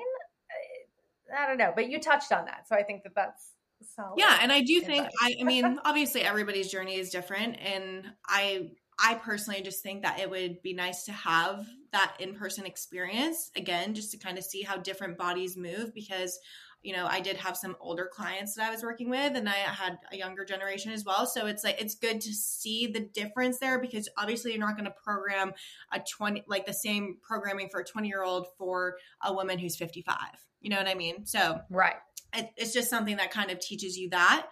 [1.38, 2.68] I don't know, but you touched on that.
[2.68, 3.54] So I think that that's
[3.96, 4.16] solid.
[4.18, 4.40] Yeah.
[4.42, 7.58] And I do think, I, I mean, obviously everybody's journey is different.
[7.60, 12.36] And I, I personally just think that it would be nice to have that in
[12.36, 16.38] person experience again, just to kind of see how different bodies move because
[16.82, 19.54] you know, I did have some older clients that I was working with and I
[19.54, 21.26] had a younger generation as well.
[21.26, 24.86] So it's like it's good to see the difference there because obviously you're not going
[24.86, 25.52] to program
[25.92, 29.76] a 20 like the same programming for a 20 year old for a woman who's
[29.76, 30.16] 55.
[30.62, 31.26] You know what I mean?
[31.26, 31.96] So Right.
[32.34, 34.48] It, it's just something that kind of teaches you that.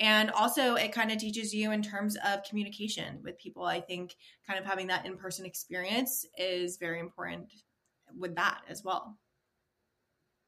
[0.00, 3.64] And also, it kind of teaches you in terms of communication with people.
[3.64, 4.16] I think
[4.46, 7.46] kind of having that in person experience is very important
[8.18, 9.16] with that as well.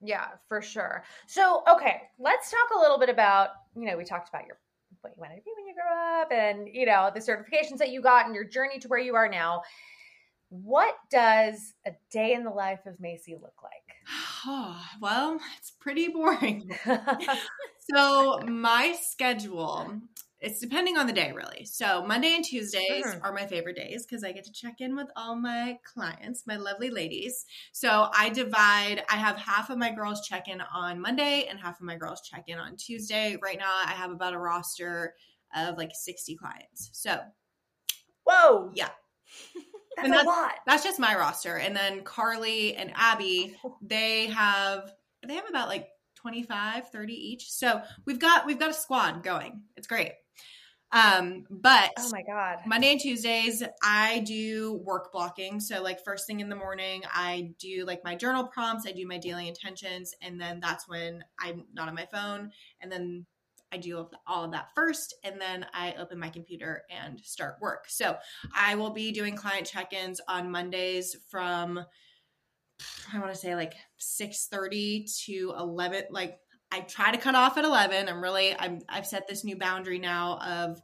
[0.02, 1.04] Yeah, for sure.
[1.26, 4.58] So, okay, let's talk a little bit about, you know, we talked about your
[5.00, 7.90] what you wanted to be when you grow up and, you know, the certifications that
[7.90, 9.62] you got and your journey to where you are now.
[10.48, 13.72] What does a day in the life of Macey look like?
[14.46, 16.70] Oh, well, it's pretty boring.
[17.90, 20.00] so, my schedule
[20.40, 21.64] it's depending on the day really.
[21.64, 23.24] So monday and tuesdays mm-hmm.
[23.24, 26.56] are my favorite days because i get to check in with all my clients my
[26.56, 27.46] lovely ladies.
[27.72, 31.80] So i divide i have half of my girls check in on monday and half
[31.80, 33.36] of my girls check in on tuesday.
[33.42, 35.14] Right now i have about a roster
[35.54, 36.90] of like 60 clients.
[36.92, 37.18] So
[38.24, 38.70] whoa!
[38.74, 38.88] Yeah.
[39.96, 40.52] That's, that's a lot.
[40.66, 41.56] that's just my roster.
[41.56, 44.92] And then carly and abby they have
[45.26, 47.50] they have about like 25 30 each.
[47.50, 49.62] So we've got we've got a squad going.
[49.74, 50.12] It's great
[50.92, 55.60] um, but oh my god, Monday and Tuesdays I do work blocking.
[55.60, 59.06] So like first thing in the morning, I do like my journal prompts, I do
[59.06, 63.26] my daily intentions, and then that's when I'm not on my phone, and then
[63.72, 67.86] I do all of that first, and then I open my computer and start work.
[67.88, 68.16] So
[68.54, 71.84] I will be doing client check-ins on Mondays from
[73.12, 76.38] I want to say like six thirty to eleven, like
[76.70, 78.08] I try to cut off at 11.
[78.08, 80.80] I'm really, I'm, I've set this new boundary now of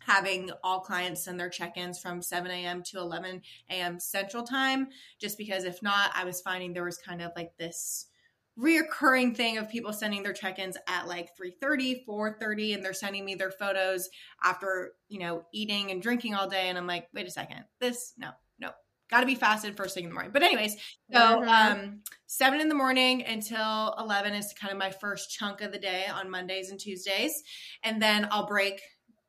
[0.00, 2.82] having all clients send their check-ins from 7 a.m.
[2.82, 3.98] to 11 a.m.
[3.98, 4.88] Central Time,
[5.18, 8.06] just because if not, I was finding there was kind of like this
[8.58, 13.34] reoccurring thing of people sending their check-ins at like 3.30 4.30 and they're sending me
[13.34, 14.08] their photos
[14.44, 18.12] after you know eating and drinking all day and i'm like wait a second this
[18.16, 18.32] no no
[19.10, 20.32] got to be fasted first thing in the morning.
[20.32, 20.76] But anyways,
[21.12, 21.48] so Mhm.
[21.48, 25.78] um, seven in the morning until eleven is kind of my first chunk of the
[25.78, 27.42] day on Mondays and Tuesdays,
[27.82, 28.80] and then I'll break,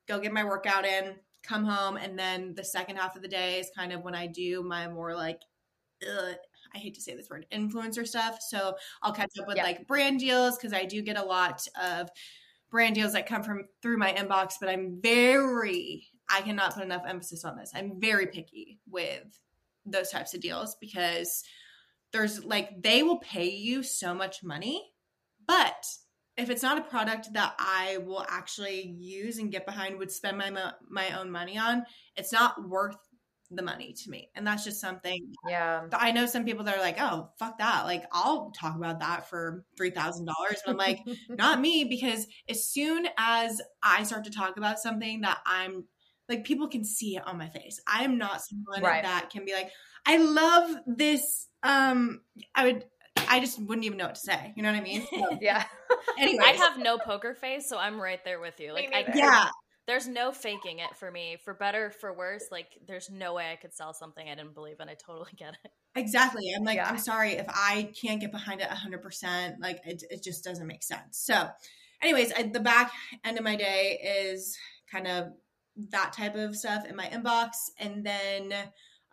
[0.08, 3.60] go get my workout in, come home, and then the second half of the day
[3.60, 5.42] is kind of when I do my more like,
[6.08, 6.36] ugh,
[6.74, 8.42] I hate to say this word, influencer stuff.
[8.42, 9.64] So I'll catch up with Yeah.
[9.64, 12.10] like brand deals because I do get a lot of
[12.70, 17.04] brand deals that come from through my inbox, but I'm very I cannot put enough
[17.06, 17.72] emphasis on this.
[17.76, 19.40] I'm very picky with
[19.86, 21.44] those types of deals because
[22.12, 24.92] there's like they will pay you so much money,
[25.48, 25.86] but
[26.38, 30.38] if it's not a product that I will actually use and get behind, would spend
[30.38, 32.98] my mo- my own money on, it's not worth
[33.52, 34.30] the money to me.
[34.36, 35.88] And that's just something Yeah.
[35.94, 39.30] I know some people that are like, "Oh, fuck that." Like, I'll talk about that
[39.30, 40.62] for $3,000.
[40.66, 45.22] But I'm like, not me because as soon as I start to talk about something
[45.22, 45.86] that I'm
[46.30, 47.80] like people can see it on my face.
[47.88, 49.04] I am not someone Right.
[49.04, 49.72] that can be like,
[50.06, 52.22] I love this um
[52.54, 52.86] I would
[53.28, 54.54] I just wouldn't even know what to say.
[54.56, 55.08] You know what I mean?
[55.42, 55.64] yeah.
[56.20, 58.74] Anyway, I have no poker face, so I'm right there with you.
[58.74, 59.48] Like, I, yeah,
[59.88, 61.38] there's no faking it for me.
[61.44, 64.80] For better, for worse, like, there's no way I could sell something I didn't believe
[64.80, 64.90] in.
[64.90, 65.72] I totally get it.
[65.96, 66.44] Exactly.
[66.56, 66.90] I'm like, Yeah.
[66.90, 69.56] I'm sorry if I can't get behind it 100%.
[69.62, 71.18] Like, it, it just doesn't make sense.
[71.18, 71.48] So,
[72.02, 72.92] anyways, I, the back
[73.24, 74.58] end of my day is
[74.92, 75.28] kind of
[75.92, 77.50] that type of stuff in my inbox.
[77.80, 78.54] And then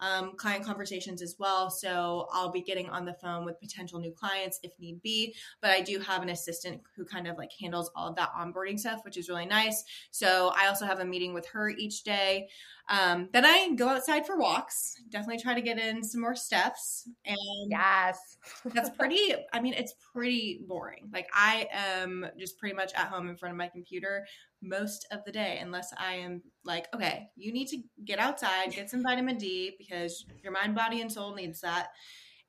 [0.03, 1.71] um, client conversations as well.
[1.71, 5.35] So, I'll be getting on the phone with potential new clients if need be.
[5.61, 8.79] But I do have an assistant who kind of like handles all of that onboarding
[8.79, 9.85] stuff, which is really nice.
[10.11, 12.49] So, I also have a meeting with her each day.
[12.89, 15.01] Um, then I go outside for walks.
[15.09, 17.39] Definitely try to get in some more steps, and
[17.71, 18.39] Yes.
[18.67, 19.35] that's pretty.
[19.53, 21.11] I mean, it's pretty boring.
[21.13, 24.27] Like I am just pretty much at home in front of my computer
[24.63, 28.89] most of the day, unless I am like, okay, you need to get outside, get
[28.89, 31.89] some vitamin D because your mind, body, and soul needs that,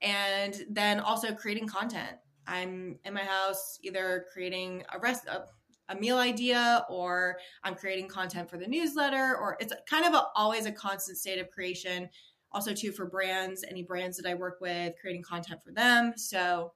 [0.01, 2.17] and then also creating content.
[2.45, 5.25] I'm in my house either creating a rest.
[5.27, 5.45] A,
[5.89, 10.27] a meal idea or I'm creating content for the newsletter or it's kind of a,
[10.33, 12.09] always a constant state of creation
[12.53, 16.71] also too for brands any brands that I work with creating content for them so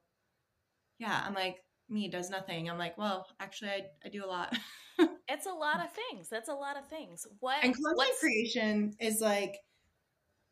[0.98, 1.56] yeah I'm like
[1.88, 4.54] me does nothing I'm like well actually I, I do a lot
[5.30, 6.28] It's a lot of things.
[6.28, 7.26] That's a lot of things.
[7.40, 7.62] What?
[7.62, 9.58] and content creation is like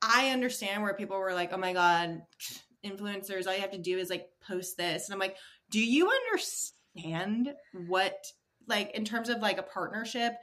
[0.03, 2.23] I understand where people were like oh my god
[2.85, 5.37] influencers all you have to do is like post this and I'm like
[5.71, 7.55] do you understand
[7.89, 8.15] what
[8.69, 10.35] like in terms of like a partnership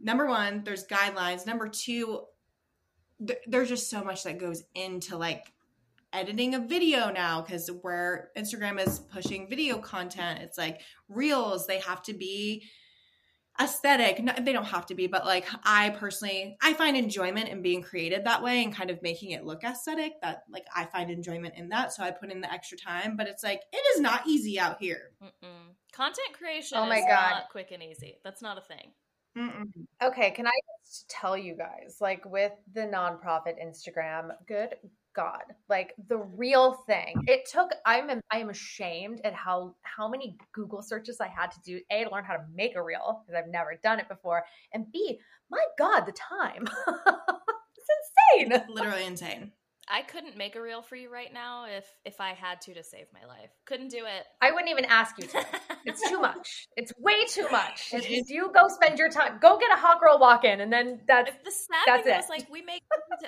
[0.00, 2.22] number one there's guidelines number two
[3.26, 5.52] th- there's just so much that goes into like
[6.12, 11.80] editing a video now because where instagram is pushing video content it's like reels they
[11.80, 12.62] have to be
[13.60, 17.60] aesthetic no, they don't have to be but like i personally i find enjoyment in
[17.60, 21.10] being created that way and kind of making it look aesthetic that like i find
[21.10, 24.00] enjoyment in that so i put in the extra time but it's like it is
[24.00, 25.74] not easy out here Mm-mm.
[25.92, 27.30] Content creation Oh my is God.
[27.30, 28.16] not quick and easy.
[28.24, 28.92] That's not a thing.
[29.36, 29.66] Mm-mm.
[30.02, 30.52] Okay, can I
[30.86, 34.74] just tell you guys, like with the nonprofit Instagram, good
[35.14, 37.14] God, like the real thing.
[37.26, 37.70] It took.
[37.86, 38.10] I'm.
[38.30, 41.80] I am ashamed at how how many Google searches I had to do.
[41.90, 44.90] A to learn how to make a reel because I've never done it before, and
[44.92, 45.18] B,
[45.50, 46.66] my God, the time.
[46.86, 48.62] it's insane.
[48.68, 49.52] literally insane
[49.88, 52.82] I couldn't make a reel for you right now if if I had to to
[52.82, 53.50] save my life.
[53.66, 54.24] Couldn't do it.
[54.40, 55.46] I wouldn't even ask you to.
[55.84, 56.68] It's too much.
[56.76, 57.92] It's way too much.
[57.92, 58.30] It is.
[58.30, 59.40] You go spend your time.
[59.42, 62.14] Go get a hot girl walk in, and then that's If the sad That's thing
[62.14, 62.16] it.
[62.18, 62.82] was like we make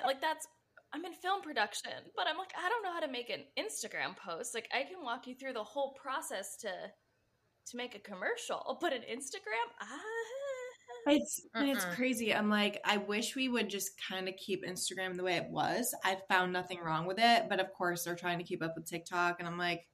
[0.07, 0.47] like that's
[0.95, 4.17] I'm in film production, but I'm like I don't know how to make an Instagram
[4.17, 4.55] post.
[4.55, 8.93] Like I can walk you through the whole process to to make a commercial, but
[8.93, 11.95] an Instagram, ah, It's it's Mm-mm.
[11.97, 12.35] crazy.
[12.35, 15.95] I'm like, I wish we would just kind of keep Instagram the way it was.
[16.05, 18.87] I found nothing wrong with it, but of course they're trying to keep up with
[18.87, 19.87] TikTok, and I'm like,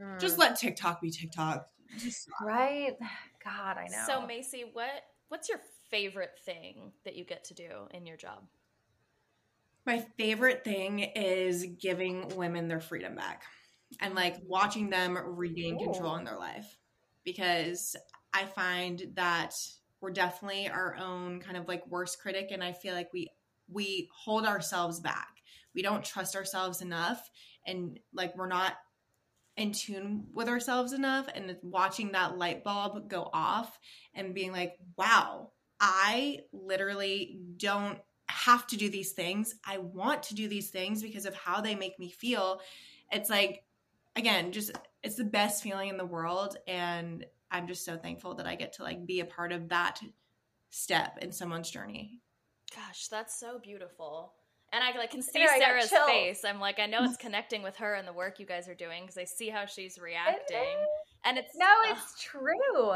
[0.00, 0.20] Mm.
[0.20, 1.68] just let TikTok be TikTok.
[1.96, 2.94] Just right.
[3.44, 4.04] God, I know.
[4.06, 4.90] So Macey, what
[5.28, 8.44] what's your favorite thing that you get to do in your job?
[9.88, 13.42] My favorite thing is giving women their freedom back,
[14.00, 16.78] and like watching them regain control in their life,
[17.24, 17.96] because
[18.32, 19.54] I find that
[20.00, 23.30] we're definitely our own kind of like worst critic, and I feel like we
[23.68, 25.28] we hold ourselves back.
[25.74, 27.28] We don't trust ourselves enough,
[27.66, 28.74] and like we're not
[29.56, 33.76] in tune with ourselves enough and watching that light bulb go off
[34.14, 37.98] and being like, wow, I literally don't
[38.28, 39.54] have to do these things.
[39.64, 42.60] I want to do these things because of how they make me feel.
[43.10, 43.64] It's like,
[44.16, 44.72] again, just
[45.02, 46.56] it's the best feeling in the world.
[46.66, 50.00] And I'm just so thankful that I get to like be a part of that
[50.70, 52.20] step in someone's journey.
[52.74, 54.32] Gosh, that's so beautiful.
[54.72, 56.44] And I like can see know, Sarah's face.
[56.44, 59.02] I'm like, I know it's connecting with her and the work you guys are doing
[59.02, 60.76] because I see how she's reacting.
[61.24, 62.92] And it's No, it's true.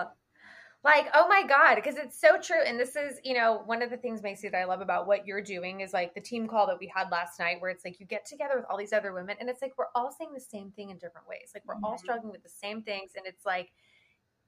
[0.85, 2.61] Like, oh my God, because it's so true.
[2.67, 5.27] And this is, you know, one of the things, Macey, that I love about what
[5.27, 8.01] you're doing is like the team call that we had last night, where it's like
[8.01, 10.41] you get together with all these other women and it's like we're all saying the
[10.41, 11.53] same thing in different ways.
[11.55, 12.01] Like, we're all Mhm.
[12.01, 13.13] struggling with the same things.
[13.17, 13.71] And it's like,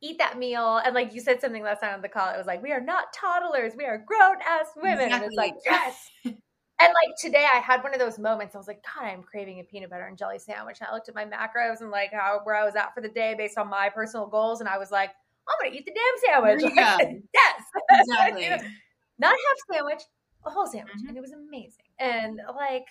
[0.01, 0.79] eat that meal.
[0.79, 2.81] And like you said something last night on the call, it was like, we are
[2.81, 5.13] not toddlers, we are grown ass women.
[5.13, 5.61] And it's like, Exactly.
[5.65, 6.11] yes.
[6.81, 8.57] And like today, I had one of those moments.
[8.57, 10.79] I was like, God, I'm craving a peanut butter and jelly sandwich.
[10.81, 13.09] And I looked at my macros and like how where I was at for the
[13.09, 15.11] day based on my personal goals, and I was like,
[15.49, 16.61] I'm gonna eat the damn sandwich.
[16.63, 18.45] There you Like, yes, Exactly.
[18.45, 18.57] You know,
[19.19, 20.03] not half sandwich,
[20.47, 21.09] a whole sandwich, Mhm.
[21.09, 21.85] and it was amazing.
[21.99, 22.87] And like,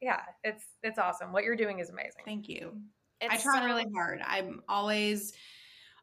[0.00, 1.32] yeah, it's it's awesome.
[1.32, 2.22] What you're doing is amazing.
[2.24, 2.80] Thank you.
[3.20, 4.20] it's I try so- really hard.
[4.24, 5.32] I'm always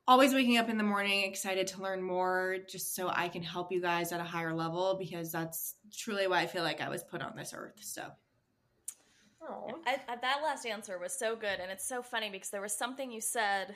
[0.07, 3.71] always waking up in the morning excited to learn more just so I can help
[3.71, 7.03] you guys at a higher level because that's truly why I feel like I was
[7.03, 7.73] put on this earth.
[7.81, 8.03] So
[9.41, 9.71] Aw.
[9.87, 12.73] I, I, that last answer was so good, and it's so funny because there was
[12.75, 13.75] something you said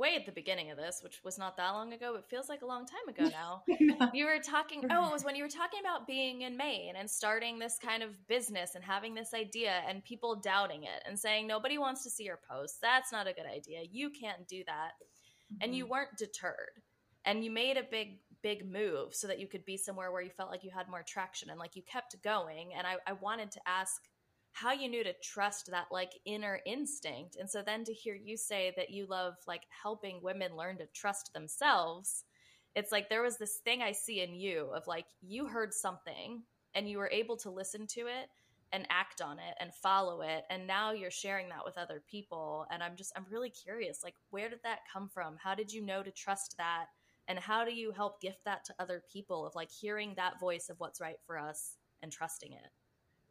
[0.00, 2.62] way at the beginning of this, which was not that long ago, but feels like
[2.62, 3.30] a long time ago
[3.98, 4.08] now.
[4.14, 7.08] you were talking, oh, it was when you were talking about being in Maine and
[7.08, 11.46] starting this kind of business and having this idea and people doubting it and saying,
[11.46, 12.78] nobody wants to see your posts.
[12.80, 13.82] That's not a good idea.
[13.90, 14.92] You can't do that.
[15.60, 15.92] And you mm-hmm.
[15.92, 16.82] weren't deterred.
[17.26, 20.30] And you made a big, big move so that you could be somewhere where you
[20.30, 22.70] felt like you had more traction and like you kept going.
[22.76, 24.00] And I, I wanted to ask
[24.52, 27.36] how you knew to trust that like inner instinct.
[27.36, 30.86] And so then to hear you say that you love like helping women learn to
[30.86, 32.24] trust themselves,
[32.74, 36.42] it's like there was this thing I see in you of like you heard something
[36.74, 38.28] and you were able to listen to it
[38.72, 42.66] and act on it and follow it and now you're sharing that with other people
[42.70, 45.36] and I'm just I'm really curious like where did that come from?
[45.42, 46.86] How did you know to trust that?
[47.26, 50.68] And how do you help gift that to other people of like hearing that voice
[50.68, 52.70] of what's right for us and trusting it?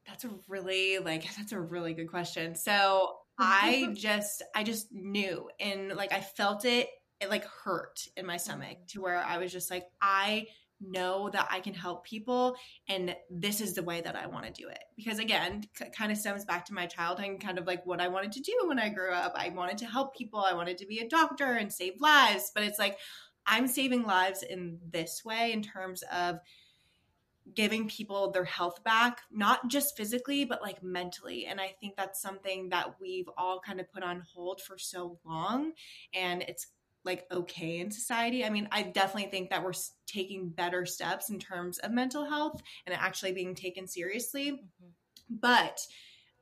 [0.09, 2.55] That's a really like that's a really good question.
[2.55, 6.89] So I just I just knew and like I felt it
[7.21, 8.85] it like hurt in my stomach mm-hmm.
[8.89, 10.47] to where I was just like I
[10.81, 12.55] know that I can help people
[12.87, 14.79] and this is the way that I want to do it.
[14.95, 17.99] Because again, c- kind of stems back to my childhood and kind of like what
[17.99, 19.33] I wanted to do when I grew up.
[19.35, 20.39] I wanted to help people.
[20.39, 22.97] I wanted to be a doctor and save lives, but it's like
[23.45, 26.39] I'm saving lives in this way in terms of
[27.55, 31.45] giving people their health back, not just physically, but like mentally.
[31.45, 35.19] And I think that's something that we've all kind of put on hold for so
[35.25, 35.73] long.
[36.13, 36.67] And it's
[37.05, 38.43] like okay in society.
[38.43, 39.73] I mean, I definitely think that we're
[40.05, 44.51] taking better steps in terms of mental health and actually being taken seriously.
[44.51, 44.87] Mm-hmm.
[45.29, 45.79] But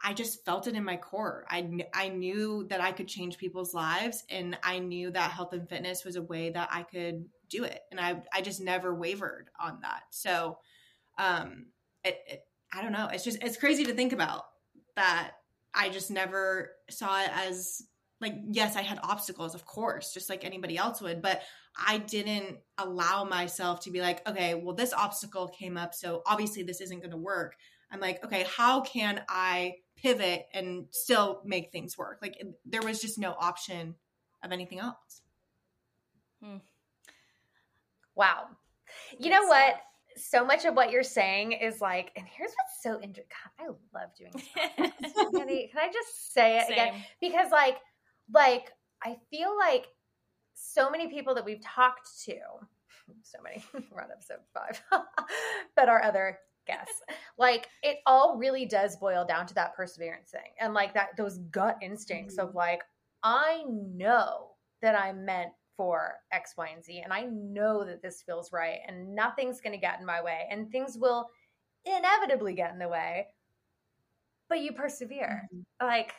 [0.03, 1.45] I just felt it in my core.
[1.49, 5.67] I, I knew that I could change people's lives and I knew that health and
[5.67, 7.81] fitness was a way that I could do it.
[7.91, 10.03] And I, I just never wavered on that.
[10.11, 10.57] So,
[11.17, 11.67] um,
[12.03, 12.41] it, it,
[12.73, 13.09] I don't know.
[13.11, 14.43] It's just, it's crazy to think about
[14.95, 15.31] that.
[15.73, 17.81] I just never saw it as
[18.19, 21.41] like, yes, I had obstacles, of course, just like anybody else would, but
[21.77, 25.93] I didn't allow myself to be like, okay, well, this obstacle came up.
[25.93, 27.55] So obviously this isn't going to work.
[27.91, 32.19] I'm like, okay, how can I pivot and still make things work?
[32.21, 33.95] Like, it- there was just no option
[34.43, 35.21] of anything else.
[36.43, 36.57] Hmm.
[38.15, 38.47] Wow.
[39.19, 39.75] You know what?
[40.17, 43.25] So much of what you're saying is like, and here's what's so interesting.
[43.59, 44.45] I love doing this.
[44.55, 44.85] can,
[45.49, 46.93] I, can I just say it again?
[47.21, 47.77] Because like,
[48.33, 48.71] like
[49.03, 49.87] I feel like
[50.53, 52.35] so many people that we've talked to,
[53.23, 54.81] so many, we're on episode five,
[55.75, 57.01] but our other guests,
[57.37, 61.37] like it all really does boil down to that perseverance thing and like that those
[61.51, 62.57] gut instincts of mm-hmm.
[62.57, 62.81] like,
[63.23, 64.51] I know
[64.81, 68.79] that I'm meant for X, Y, and Z, and I know that this feels right,
[68.87, 71.29] and nothing's going to get in my way, and things will
[71.85, 73.27] inevitably get in the way,
[74.49, 75.47] but you persevere.
[75.53, 75.85] Mm-hmm.
[75.87, 76.13] Like,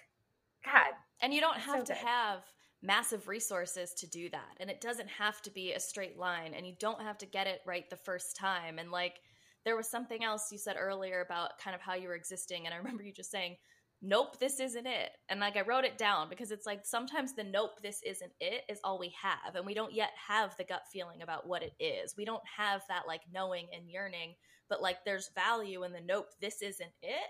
[0.65, 2.03] God, And you don't So have to good.
[2.05, 2.45] have
[2.83, 4.57] massive resources to do that.
[4.61, 6.55] And it doesn't have to be a straight line.
[6.55, 8.79] And you don't have to get it right the first time.
[8.79, 9.21] And like,
[9.65, 12.67] there was something else you said earlier about kind of how you were existing.
[12.67, 13.57] And I remember you just saying,
[14.03, 15.11] nope, this isn't it.
[15.29, 18.65] And like, I wrote it down because it's like sometimes the nope, this isn't it
[18.69, 19.55] is all we have.
[19.57, 22.15] And we don't yet have the gut feeling about what it is.
[22.17, 24.35] We don't have that like knowing and yearning,
[24.69, 27.29] but like, there's value in the nope, this isn't it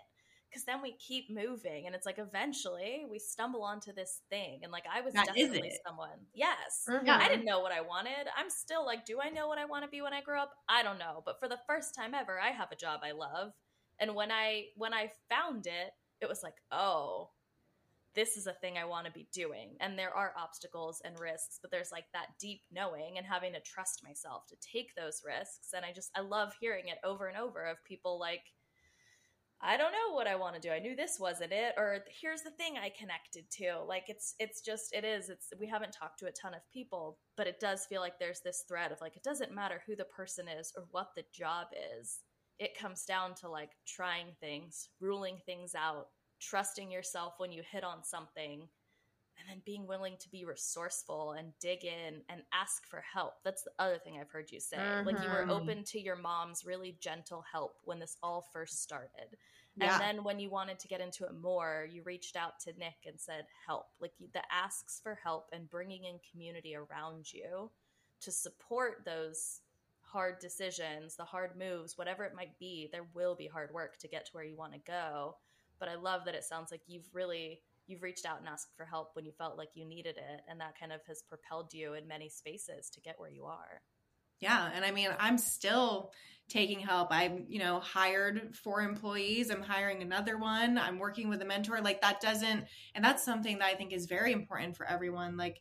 [0.51, 4.73] because then we keep moving and it's like eventually we stumble onto this thing and
[4.73, 7.21] like i was That definitely someone yes Mhm.
[7.21, 9.85] i didn't know what i wanted i'm still like do i know what i want
[9.85, 12.41] to be when i grow up i don't know but for the first time ever
[12.41, 13.53] i have a job i love
[14.01, 15.91] and when i when i found it
[16.21, 17.31] it was like oh
[18.15, 21.59] this is a thing i want to be doing and there are obstacles and risks
[21.61, 25.69] but there's like that deep knowing and having to trust myself to take those risks
[25.75, 28.43] and i just i love hearing it over and over of people like
[29.61, 30.71] I don't know what I want to do.
[30.71, 33.83] I knew this wasn't it or here's the thing I connected to.
[33.85, 35.31] Like it's it's just it is.
[35.31, 38.41] It's we haven't talked to a ton of people, but it does feel like there's
[38.45, 41.67] this thread of like it doesn't matter who the person is or what the job
[41.99, 42.21] is.
[42.59, 46.09] It comes down to like trying things, ruling things out,
[46.41, 48.69] trusting yourself when you hit on something
[49.39, 53.35] and then being willing to be resourceful and dig in and ask for help.
[53.45, 54.79] That's the other thing I've heard you say.
[55.05, 55.51] Like you were Mhm.
[55.51, 59.39] open to your mom's really gentle help when this all first started.
[59.77, 59.93] Yeah.
[59.93, 63.07] And then when you wanted to get into it more, you reached out to Nick
[63.07, 63.87] and said, help.
[64.01, 67.71] Like the asks for help and bringing in community around you
[68.21, 69.61] to support those
[70.13, 72.89] hard decisions, the hard moves, whatever it might be.
[72.91, 75.37] There will be hard work to get to where you want to go.
[75.79, 78.85] But I love that it sounds like you've really you've reached out and asked for
[78.85, 81.95] help when you felt like you needed it and that kind of has propelled you
[81.95, 83.81] in many spaces to get where you are.
[84.41, 86.13] Yeah, and I mean, I'm still
[86.49, 87.09] taking help.
[87.11, 89.51] I'm, you know, hired four employees.
[89.51, 90.79] I'm hiring another one.
[90.79, 91.81] I'm working with a mentor.
[91.81, 95.37] Like that doesn't and that's something that I think is very important for everyone.
[95.37, 95.61] Like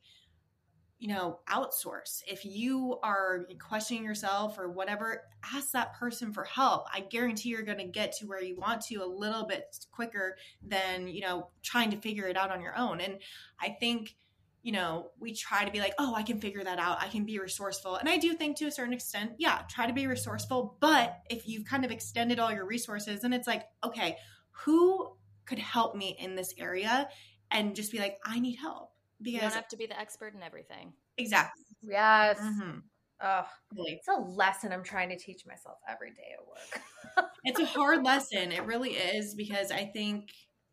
[0.99, 2.21] you know, outsource.
[2.27, 5.23] If you are questioning yourself or whatever,
[5.53, 6.87] ask that person for help.
[6.91, 10.37] I guarantee you're going to get to where you want to a little bit quicker
[10.63, 12.99] than, you know, trying to figure it out on your own.
[12.99, 13.19] And
[13.61, 14.15] I think
[14.63, 17.01] you know, we try to be like, oh, I can figure that out.
[17.01, 17.95] I can be resourceful.
[17.95, 20.75] And I do think to a certain extent, yeah, try to be resourceful.
[20.81, 24.17] But if you've kind of extended all your resources, and it's like, okay,
[24.51, 27.07] who could help me in this area?
[27.49, 28.91] And just be like, I need help.
[29.19, 30.93] You Because don't have to be the expert in everything.
[31.17, 31.63] exactly.
[31.81, 32.39] Yes.
[32.39, 32.83] Mhm.
[33.19, 36.81] Oh, it's a lesson I'm trying to teach myself every day at work.
[37.43, 38.51] It's a hard lesson.
[38.51, 40.31] It really is because I think,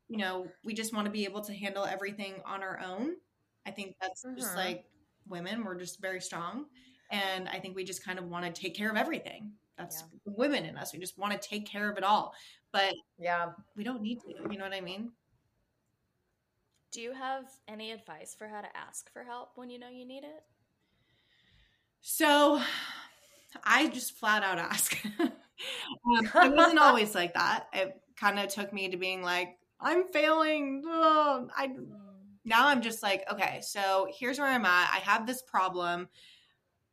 [0.08, 3.16] you know, we just want to be able to handle everything on our own.
[3.66, 4.56] I think that's just Mhm.
[4.56, 4.84] like
[5.26, 6.66] women, we're just very strong.
[7.10, 9.56] And I think we just kind of want to take care of everything.
[9.78, 10.92] That's the women in us.
[10.92, 12.34] We just want to take care of it all.
[12.72, 13.52] But yeah.
[13.74, 14.34] we don't need to.
[14.50, 15.12] You know what I mean?
[16.94, 20.06] Do you have any advice for how to ask for help when you know you
[20.06, 20.44] need it?
[22.02, 22.62] So
[23.64, 24.96] I just flat out ask.
[25.18, 25.32] um,
[26.36, 27.66] it wasn't always like that.
[27.72, 30.84] It kind of took me to being like, I'm failing.
[30.86, 31.74] I
[32.44, 34.90] now I'm just like, okay, so here's where I'm at.
[34.94, 36.08] I have this problem.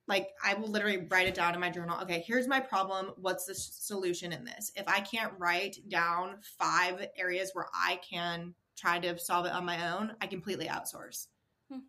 [0.07, 1.99] Like, I will literally write it down in my journal.
[2.01, 3.11] Okay, here's my problem.
[3.17, 4.71] What's the solution in this?
[4.75, 9.65] If I can't write down five areas where I can try to solve it on
[9.65, 11.27] my own, I completely outsource.
[11.71, 11.79] Hmm.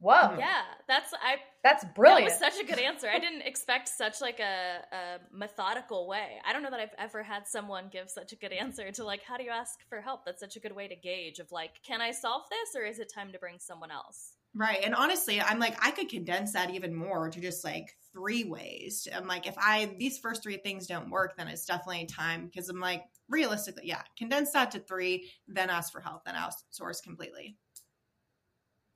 [0.00, 0.36] Whoa.
[0.36, 2.28] Yeah, that's I That's brilliant.
[2.40, 3.08] That was such a good answer.
[3.08, 6.40] I didn't expect such like a, a methodical way.
[6.44, 9.22] I don't know that I've ever had someone give such a good answer to like
[9.22, 10.24] how do you ask for help?
[10.24, 12.98] That's such a good way to gauge of like, can I solve this or is
[12.98, 14.32] it time to bring someone else?
[14.54, 14.80] Right.
[14.84, 19.08] And honestly, I'm like, I could condense that even more to just like three ways.
[19.14, 22.68] I'm like, if I, these first three things don't work, then it's definitely time because
[22.68, 27.56] I'm like, realistically, yeah, condense that to three, then ask for help, then outsource completely.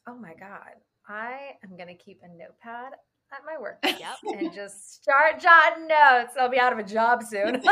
[0.06, 0.74] oh my God.
[1.08, 2.92] I am going to keep a notepad
[3.32, 4.16] at my work Yep.
[4.40, 6.34] and just start jotting notes.
[6.38, 7.62] I'll be out of a job soon.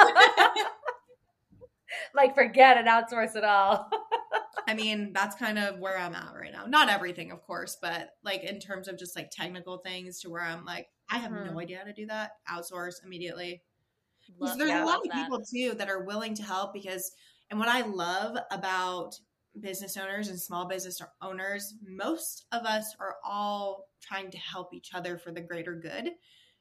[2.15, 3.91] like, forget it, outsource it all.
[4.67, 6.67] I mean, that's kind of where I'm at right now.
[6.67, 10.43] Not everything, of course, but like in terms of just like technical things to where
[10.43, 11.39] I'm like, I have Mhm.
[11.39, 12.33] no idea how to do that.
[12.49, 13.63] Outsource immediately.
[14.39, 15.31] Love, There's yeah, a lot of that.
[15.31, 17.13] people too that are willing to help because,
[17.51, 19.15] and what I love about
[19.61, 24.93] business owners and small business owners, most of us are all trying to help each
[24.95, 26.11] other for the greater good.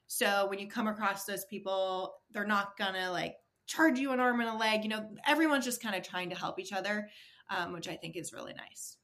[0.06, 3.36] So when you come across those people, they're not gonna like
[3.66, 4.84] charge you an arm and a leg.
[4.84, 7.10] You know, everyone's just kind of trying to help each other,
[7.50, 8.96] um, which I think is really nice.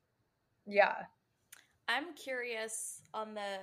[0.66, 0.94] yeah.
[1.88, 3.58] I'm curious on the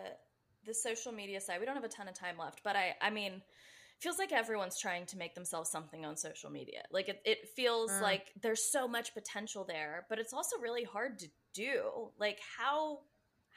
[0.66, 1.60] the social media side.
[1.60, 3.42] We don't have a ton of time left, but I I mean,
[4.00, 6.84] feels like everyone's trying to make themselves something on social media.
[6.92, 8.02] Like it, it feels Mm.
[8.02, 12.12] like there's so much potential there, but it's also really hard to do.
[12.20, 13.00] Like how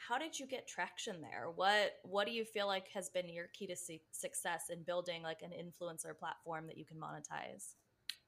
[0.09, 1.51] how did you get traction there?
[1.55, 5.23] What what do you feel like has been your key to su- success in building
[5.23, 7.75] like an influencer platform that you can monetize?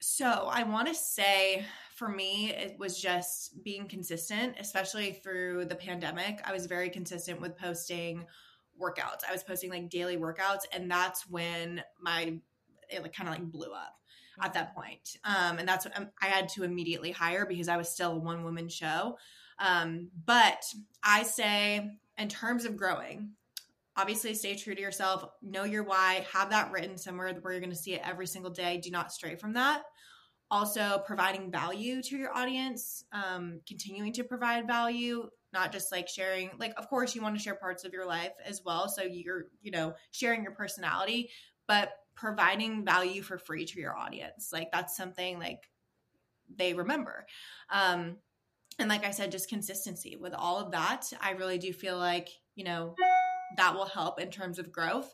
[0.04, 5.76] So I want to say for me, it was just being consistent, especially through the
[5.76, 6.40] pandemic.
[6.44, 8.26] I was very consistent with posting
[8.80, 9.20] workouts.
[9.28, 12.40] I was posting like daily workouts, and that's when my
[12.90, 13.94] it like kind of like blew up
[14.42, 15.18] at that point.
[15.22, 18.18] Um, and that's what um, I had to immediately hire because I was still a
[18.18, 19.16] one woman show.
[19.60, 20.64] Um, but
[21.04, 23.34] I say, in terms of growing,
[23.96, 27.70] obviously stay true to yourself, know your why, have that written somewhere where you're going
[27.70, 28.78] to see it every single day.
[28.78, 29.82] Do not stray from that.
[30.52, 36.50] Also, providing value to your audience, um, continuing to provide value, not just like sharing.
[36.58, 38.86] Like, of course, you want to share parts of your life as well.
[38.86, 41.30] So you're, you know, sharing your personality,
[41.66, 44.50] but providing value for free to your audience.
[44.52, 45.70] Like that's something like
[46.54, 47.24] they remember.
[47.70, 48.18] Um,
[48.78, 51.10] and like I said, just consistency with all of that.
[51.18, 52.94] I really do feel like, you know,
[53.56, 55.12] that will help in terms of growth.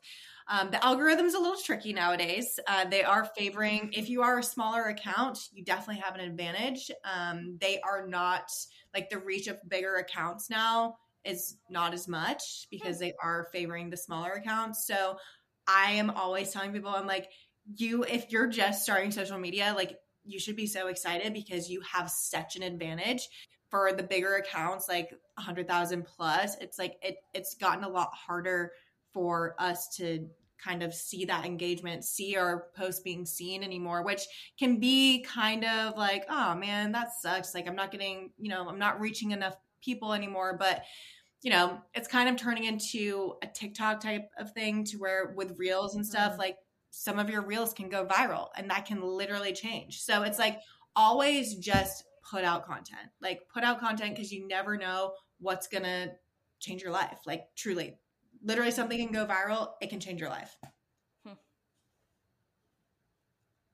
[0.50, 2.58] Um, the algorithm's a little tricky nowadays.
[2.66, 6.90] Uh, they are favoring, if you are a smaller account, you definitely have an advantage.
[7.04, 8.50] Um, they are not
[8.94, 13.90] like the reach of bigger accounts now is not as much because they are favoring
[13.90, 14.86] the smaller accounts.
[14.86, 15.18] So
[15.66, 17.28] I am always telling people, I'm like,
[17.76, 21.82] you, if you're just starting social media, like you should be so excited because you
[21.82, 23.28] have such an advantage
[23.70, 28.72] for the bigger accounts like 100,000 plus it's like it it's gotten a lot harder
[29.12, 30.28] for us to
[30.62, 34.22] kind of see that engagement see our post being seen anymore which
[34.58, 37.54] can be kind of like oh man that sucks.
[37.54, 40.56] Like I'm not getting you know I'm not reaching enough people anymore.
[40.58, 40.82] But
[41.42, 45.58] you know it's kind of turning into a TikTok type of thing to where with
[45.58, 46.38] reels and stuff Mhm.
[46.38, 46.58] like
[46.90, 50.00] some of your reels can go viral and that can literally change.
[50.02, 50.60] So it's like
[50.96, 53.08] always just put out content.
[53.20, 56.12] Like put out content because you never know what's gonna
[56.60, 57.18] change your life.
[57.26, 57.94] Like truly,
[58.42, 59.70] literally something can go viral.
[59.80, 60.56] It can change your life.
[61.26, 61.34] Hmm.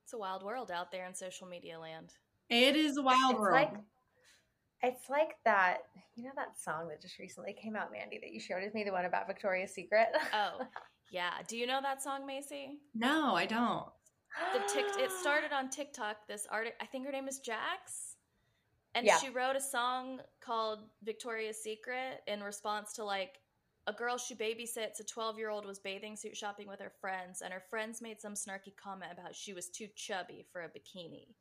[0.05, 2.13] It's a wild world out there in social media land.
[2.51, 3.55] It is a wild it's world.
[3.55, 3.73] like
[4.83, 5.79] it's like that
[6.15, 8.85] you know that song that just recently came out mandy that you shared with me
[8.85, 10.61] the one about victoria's secret Oh,
[11.11, 11.31] yeah.
[11.49, 12.79] Do you know that song, Macey?
[12.95, 13.87] no, I don't.
[14.53, 16.27] The tick it started on TikTok.
[16.29, 18.14] This artist, I think her name is Jax,
[18.95, 19.19] and Yeah.
[19.19, 23.41] she wrote a song called "Victoria's Secret" in response to like
[23.87, 25.01] a girl she babysits.
[25.01, 28.75] A twelve-year-old was bathing suit shopping with her friends, and her friends made some snarky
[28.77, 31.35] comment about she was too chubby for a bikini.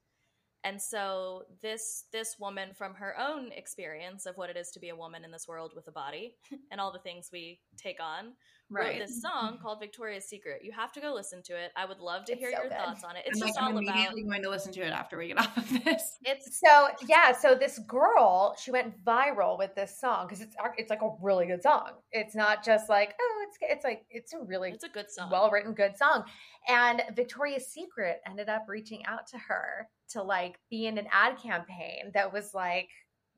[0.65, 4.89] And so this this woman, from her own experience of what it is to be
[4.89, 6.37] a woman in this world with a body
[6.71, 8.33] and all the things we take on,
[8.73, 10.61] wrote this song called Victoria's Secret.
[10.63, 11.71] You have to go listen to it.
[11.75, 12.77] I would love to It's hear so your good.
[12.77, 13.23] thoughts on it.
[13.25, 15.27] It's I'm just like, I'm all about immediately going to listen to it after we
[15.27, 16.17] get off of this.
[16.23, 20.89] it's so yeah so this girl she went viral with this song because it's it's
[20.89, 24.39] like a really good song it's not just like oh it's it's like it's a
[24.39, 25.29] really it's a good song.
[25.31, 26.23] well written good song
[26.67, 31.37] and victoria's secret ended up reaching out to her to like be in an ad
[31.37, 32.89] campaign that was like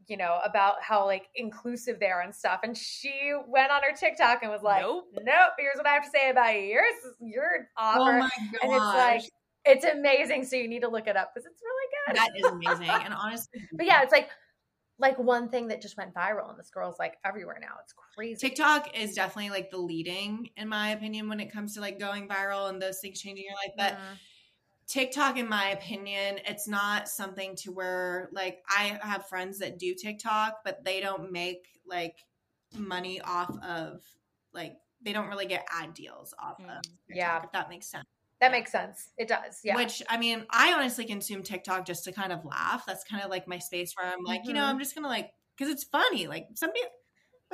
[0.08, 3.96] you know about how like inclusive they are and stuff and she went on her
[3.96, 5.06] tiktok and was like Nope.
[5.14, 8.30] nope here's what i have to say about you yours your offer Oh my
[8.62, 9.22] and it's like
[9.66, 12.46] it's amazing so you need to look it up because it's really good that is
[12.52, 13.04] amazing.
[13.04, 14.30] And honestly, but yeah it's like
[14.98, 18.48] like one thing that just went viral and this girl's like everywhere now it's crazy
[18.48, 22.30] TikTok is definitely like the leading, in my opinion, when it comes to like going
[22.30, 23.74] viral and those things changing your life.
[23.78, 24.20] But Mhm.
[24.88, 29.96] TikTok, in my opinion, it's not something to where like I have friends that do
[29.96, 32.18] TikTok, but they don't make like
[32.78, 34.04] money off of
[34.54, 36.82] like they don't really get ad deals off of Mm.
[36.82, 37.44] TikTok, Yeah.
[37.44, 38.06] if that makes sense.
[38.42, 42.12] that makes sense it does yeah Which I mean, I honestly consume TikTok just to
[42.12, 42.86] kind of laugh.
[42.86, 44.70] That's kind of like my space where I'm like, you know, Mhm.
[44.70, 46.28] I'm just gonna like because it's funny.
[46.28, 46.82] Like somebody,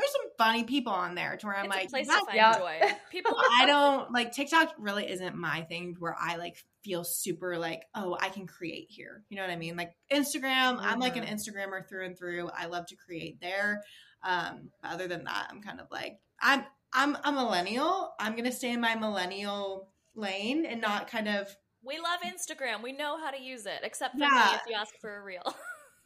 [0.02, 2.58] there's some funny people on there to where I'm it's like, place to find Yeah.
[2.58, 2.80] joy.
[3.12, 7.84] People I don't like TikTok really isn't my thing where I like feel super like,
[7.96, 9.24] oh, I can create here.
[9.30, 9.76] You know what I mean?
[9.78, 11.34] Like Instagram, I'm like an Mhm.
[11.34, 12.50] Instagrammer through and through.
[12.50, 13.84] I love to create there.
[14.24, 18.14] Um, other than that, I'm kind of like I'm I'm a millennial.
[18.20, 21.48] I'm gonna stay in my millennial lane and not kind of
[21.84, 22.84] we love Instagram.
[22.84, 24.28] We know how to use it, except for Yeah.
[24.30, 25.56] me if you ask for a reel.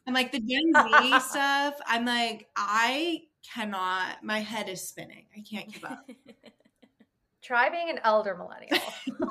[0.08, 1.74] I'm like the Gen Z stuff.
[1.88, 3.22] I'm like, I
[3.54, 5.26] cannot my head is spinning.
[5.36, 6.10] I can't keep up.
[7.44, 8.76] try being an elder millennial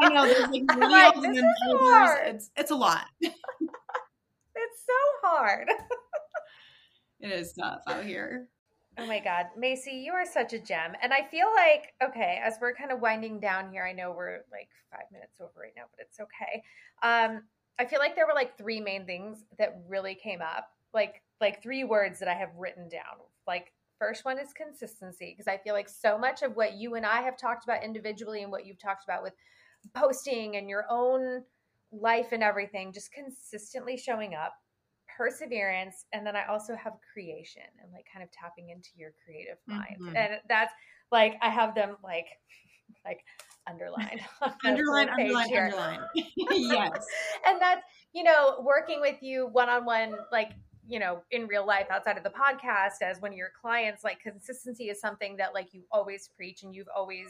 [0.00, 1.80] I know there's like millennials like, and then elders.
[1.82, 2.34] hard.
[2.34, 3.04] It's it's a lot.
[3.20, 3.34] it's
[4.86, 5.68] so hard
[7.20, 8.48] It is tough out here.
[8.98, 10.92] Oh my God, Macey, you are such a gem.
[11.02, 14.38] And I feel like, okay, as we're kind of winding down here, I know we're
[14.50, 16.62] like five minutes over right now, but it's okay.
[17.02, 17.42] Um,
[17.78, 21.62] I feel like there were like three main things that really came up, like like
[21.62, 23.20] three words that I have written down.
[23.46, 27.04] Like first one is consistency, because I feel like so much of what you and
[27.06, 29.34] I have talked about individually and what you've talked about with
[29.94, 31.42] posting and your own
[31.92, 34.52] life and everything, just consistently showing up
[35.16, 39.56] perseverance and then i also have creation and like kind of tapping into your creative
[39.66, 40.14] mind Mhm.
[40.14, 40.74] and that's
[41.10, 42.26] like i have them like
[43.06, 43.20] like
[43.66, 45.64] underlined on Underline, underline, here.
[45.72, 46.00] underline.
[46.50, 47.06] yes.
[47.46, 47.80] and that's
[48.12, 50.50] you know working with you one-on-one like
[50.88, 54.20] you know in real life outside of the podcast as one of your clients like
[54.20, 57.28] consistency is something that like you always preach and you've always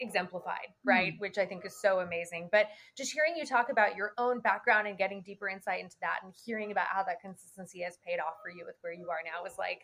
[0.00, 0.88] exemplified hmm.
[0.88, 4.40] right which i think is so amazing but just hearing you talk about your own
[4.40, 8.18] background and getting deeper insight into that and hearing about how that consistency has paid
[8.18, 9.82] off for you with where you are now was like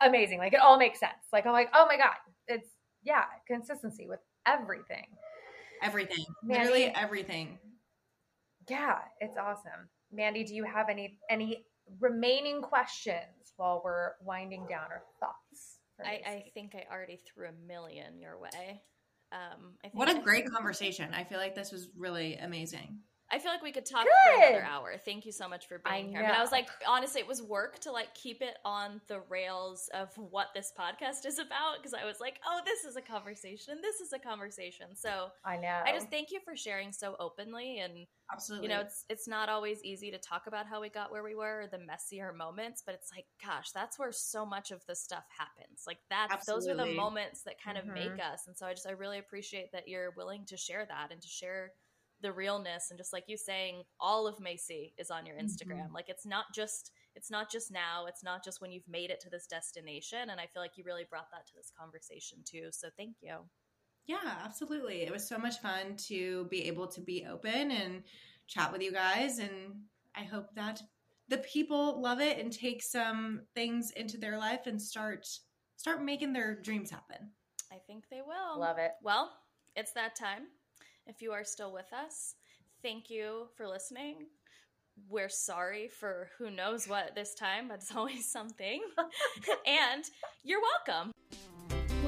[0.00, 2.14] amazing like it all makes sense like i'm like oh my god
[2.46, 2.68] it's
[3.02, 5.06] yeah consistency with everything
[5.82, 6.24] Everything.
[6.42, 7.58] Mandy- Literally everything.
[8.68, 9.88] Yeah, it's awesome.
[10.12, 11.64] Mandy, do you have any any
[12.00, 15.78] remaining questions while we're winding down our thoughts?
[16.04, 18.82] I, I think I already threw a million your way.
[19.32, 21.12] Um, I think What a I- great conversation.
[21.12, 23.00] I feel like this was really amazing.
[23.30, 24.94] I feel like we could talk for another hour.
[25.04, 26.22] Thank you so much for I being here.
[26.22, 29.90] But I was like, honestly, it was work to like keep it on the rails
[29.92, 33.74] of what this podcast is about because I was like, oh, this is a conversation
[33.74, 34.94] and this is a conversation.
[34.94, 35.82] So I know.
[35.84, 38.68] I just thank you for sharing so openly and Absolutely.
[38.68, 41.34] you know it's it's not always easy to talk about how we got where we
[41.34, 44.94] were or the messier moments but it's like gosh that's where so much of the
[44.94, 47.80] stuff happens like that's those are the moments that kind Mhm.
[47.80, 50.84] of make us and so i just i really appreciate that you're willing to share
[50.84, 51.72] that and to share
[52.22, 55.46] the realness and just like you saying all of macey is on your mm-hmm.
[55.46, 59.10] instagram like it's not just it's not just now it's not just when you've made
[59.10, 62.38] it to this destination and i feel like you really brought that to this conversation
[62.44, 63.36] too so thank you
[64.08, 65.02] Yeah, absolutely.
[65.02, 68.02] It was so much fun to be able to be open and
[68.46, 69.38] chat with you guys.
[69.38, 69.82] And
[70.16, 70.80] I hope that
[71.28, 75.28] the people love it and take some things into their life and start
[75.76, 77.30] start making their dreams happen.
[77.70, 78.92] i think they will Love it.
[79.02, 79.30] Well,
[79.76, 80.48] it's that time.
[81.08, 82.34] If you are still with us,
[82.82, 84.26] thank you for listening.
[85.08, 88.82] We're sorry for who knows what this time, but it's always something.
[89.66, 90.04] and
[90.44, 91.12] you're welcome.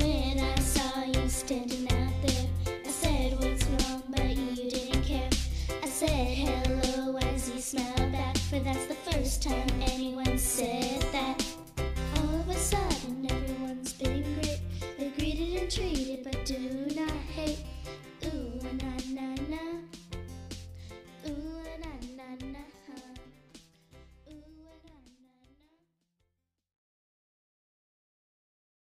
[0.00, 2.46] When I saw you standing out there,
[2.84, 4.02] I said, What's wrong?
[4.10, 5.30] But you didn't care.
[5.82, 10.99] I said, Hello, as you smiled back, for that's the first time anyone said.